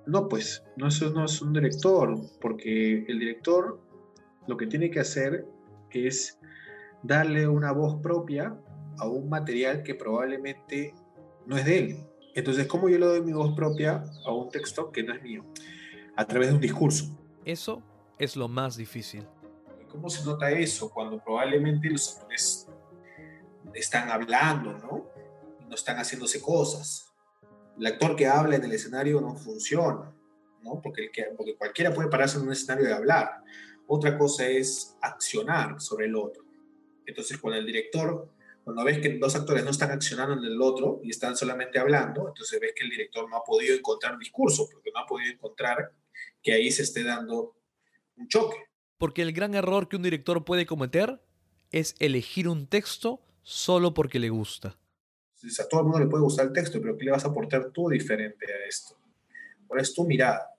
No, 0.05 0.29
pues, 0.29 0.63
no, 0.77 0.87
eso 0.87 1.09
no 1.11 1.25
es 1.25 1.41
un 1.41 1.51
director, 1.51 2.17
porque 2.39 3.03
el 3.07 3.19
director 3.19 3.81
lo 4.47 4.55
que 4.55 4.67
tiene 4.67 4.89
que 4.89 5.01
hacer 5.01 5.45
es 5.91 6.39
darle 7.03 7.47
una 7.47 7.73
voz 7.73 8.01
propia 8.01 8.57
a 8.99 9.07
un 9.07 9.29
material 9.29 9.83
que 9.83 9.95
probablemente 9.95 10.93
no 11.45 11.57
es 11.57 11.65
de 11.65 11.79
él. 11.79 12.09
Entonces, 12.35 12.67
¿cómo 12.67 12.89
yo 12.89 12.97
le 12.97 13.05
doy 13.05 13.21
mi 13.21 13.33
voz 13.33 13.55
propia 13.55 14.03
a 14.25 14.31
un 14.31 14.49
texto 14.49 14.91
que 14.91 15.03
no 15.03 15.13
es 15.13 15.21
mío? 15.21 15.45
A 16.15 16.25
través 16.25 16.49
de 16.49 16.55
un 16.55 16.61
discurso. 16.61 17.05
Eso 17.45 17.81
es 18.17 18.35
lo 18.35 18.47
más 18.47 18.77
difícil. 18.77 19.25
¿Cómo 19.89 20.09
se 20.09 20.23
nota 20.23 20.51
eso? 20.51 20.89
Cuando 20.91 21.17
probablemente 21.23 21.89
los 21.89 22.15
actores 22.15 22.67
están 23.73 24.09
hablando, 24.09 24.73
¿no? 24.73 25.09
No 25.67 25.75
están 25.75 25.97
haciéndose 25.97 26.41
cosas. 26.41 27.11
El 27.77 27.87
actor 27.87 28.15
que 28.15 28.27
habla 28.27 28.55
en 28.55 28.63
el 28.63 28.71
escenario 28.71 29.21
no 29.21 29.35
funciona, 29.35 30.13
¿no? 30.61 30.81
Porque, 30.81 31.09
porque 31.35 31.55
cualquiera 31.57 31.93
puede 31.93 32.09
pararse 32.09 32.37
en 32.37 32.43
un 32.43 32.51
escenario 32.51 32.89
y 32.89 32.91
hablar. 32.91 33.43
Otra 33.87 34.17
cosa 34.17 34.47
es 34.47 34.95
accionar 35.01 35.79
sobre 35.81 36.05
el 36.05 36.15
otro. 36.15 36.43
Entonces, 37.05 37.37
cuando 37.39 37.59
el 37.59 37.65
director, 37.65 38.29
cuando 38.63 38.83
ves 38.83 38.99
que 38.99 39.17
dos 39.17 39.35
actores 39.35 39.63
no 39.63 39.71
están 39.71 39.91
accionando 39.91 40.33
en 40.33 40.43
el 40.43 40.61
otro 40.61 40.99
y 41.03 41.09
están 41.09 41.35
solamente 41.35 41.79
hablando, 41.79 42.27
entonces 42.27 42.59
ves 42.59 42.73
que 42.75 42.83
el 42.83 42.89
director 42.89 43.29
no 43.29 43.37
ha 43.37 43.43
podido 43.43 43.75
encontrar 43.75 44.17
discurso, 44.17 44.67
porque 44.71 44.91
no 44.93 45.01
ha 45.01 45.05
podido 45.05 45.31
encontrar 45.31 45.93
que 46.41 46.53
ahí 46.53 46.71
se 46.71 46.83
esté 46.83 47.03
dando 47.03 47.55
un 48.17 48.27
choque. 48.27 48.57
Porque 48.97 49.21
el 49.21 49.33
gran 49.33 49.55
error 49.55 49.87
que 49.87 49.95
un 49.95 50.03
director 50.03 50.43
puede 50.45 50.65
cometer 50.65 51.21
es 51.71 51.95
elegir 51.99 52.47
un 52.47 52.67
texto 52.67 53.21
solo 53.43 53.93
porque 53.93 54.19
le 54.19 54.29
gusta. 54.29 54.77
A 55.59 55.67
todo 55.69 55.81
el 55.81 55.85
mundo 55.85 55.99
le 55.99 56.07
puede 56.07 56.23
gustar 56.23 56.47
el 56.47 56.53
texto, 56.53 56.81
pero 56.81 56.97
¿qué 56.97 57.05
le 57.05 57.11
vas 57.11 57.23
a 57.23 57.29
aportar 57.29 57.71
tú 57.71 57.89
diferente 57.89 58.45
a 58.51 58.67
esto? 58.67 58.97
¿Cuál 59.67 59.81
es 59.81 59.93
tu 59.93 60.05
mirada? 60.05 60.49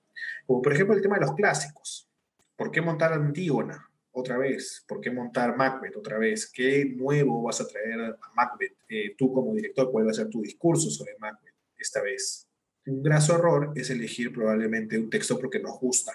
Como 0.46 0.62
por 0.62 0.72
ejemplo 0.72 0.96
el 0.96 1.02
tema 1.02 1.16
de 1.16 1.26
los 1.26 1.34
clásicos. 1.34 2.08
¿Por 2.56 2.70
qué 2.70 2.80
montar 2.80 3.12
Antígona 3.12 3.89
otra 4.12 4.38
vez? 4.38 4.84
¿Por 4.86 5.00
qué 5.00 5.10
montar 5.10 5.56
Macbeth 5.56 5.96
otra 5.96 6.18
vez? 6.18 6.50
¿Qué 6.50 6.84
nuevo 6.84 7.42
vas 7.42 7.60
a 7.60 7.66
traer 7.66 8.00
a 8.00 8.18
Macbeth? 8.34 8.76
Eh, 8.88 9.14
tú 9.16 9.32
como 9.32 9.54
director, 9.54 9.90
¿cuál 9.90 10.06
va 10.06 10.10
a 10.10 10.14
ser 10.14 10.28
tu 10.28 10.40
discurso 10.42 10.90
sobre 10.90 11.16
Macbeth 11.18 11.54
esta 11.78 12.02
vez? 12.02 12.46
Un 12.86 13.02
graso 13.02 13.34
error 13.34 13.72
es 13.76 13.90
elegir 13.90 14.32
probablemente 14.32 14.98
un 14.98 15.10
texto 15.10 15.38
porque 15.38 15.60
nos 15.60 15.78
gusta. 15.78 16.12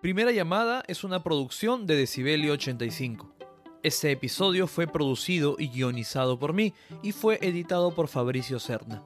Primera 0.00 0.30
llamada 0.30 0.84
es 0.86 1.02
una 1.02 1.24
producción 1.24 1.86
de 1.86 1.96
Decibelio 1.96 2.52
85. 2.52 3.34
Este 3.82 4.10
episodio 4.10 4.66
fue 4.66 4.86
producido 4.86 5.56
y 5.58 5.68
guionizado 5.68 6.38
por 6.38 6.52
mí 6.52 6.72
y 7.02 7.12
fue 7.12 7.38
editado 7.42 7.94
por 7.94 8.08
Fabricio 8.08 8.60
Serna. 8.60 9.04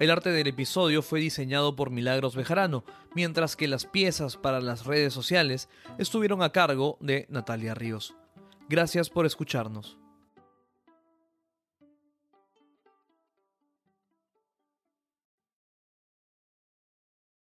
El 0.00 0.10
arte 0.10 0.30
del 0.30 0.48
episodio 0.48 1.02
fue 1.02 1.20
diseñado 1.20 1.76
por 1.76 1.90
Milagros 1.90 2.34
Bejarano, 2.34 2.84
mientras 3.14 3.54
que 3.54 3.68
las 3.68 3.86
piezas 3.86 4.36
para 4.36 4.60
las 4.60 4.86
redes 4.86 5.14
sociales 5.14 5.68
estuvieron 5.98 6.42
a 6.42 6.50
cargo 6.50 6.98
de 7.00 7.26
Natalia 7.30 7.74
Ríos. 7.74 8.14
Gracias 8.68 9.08
por 9.08 9.24
escucharnos. 9.24 9.96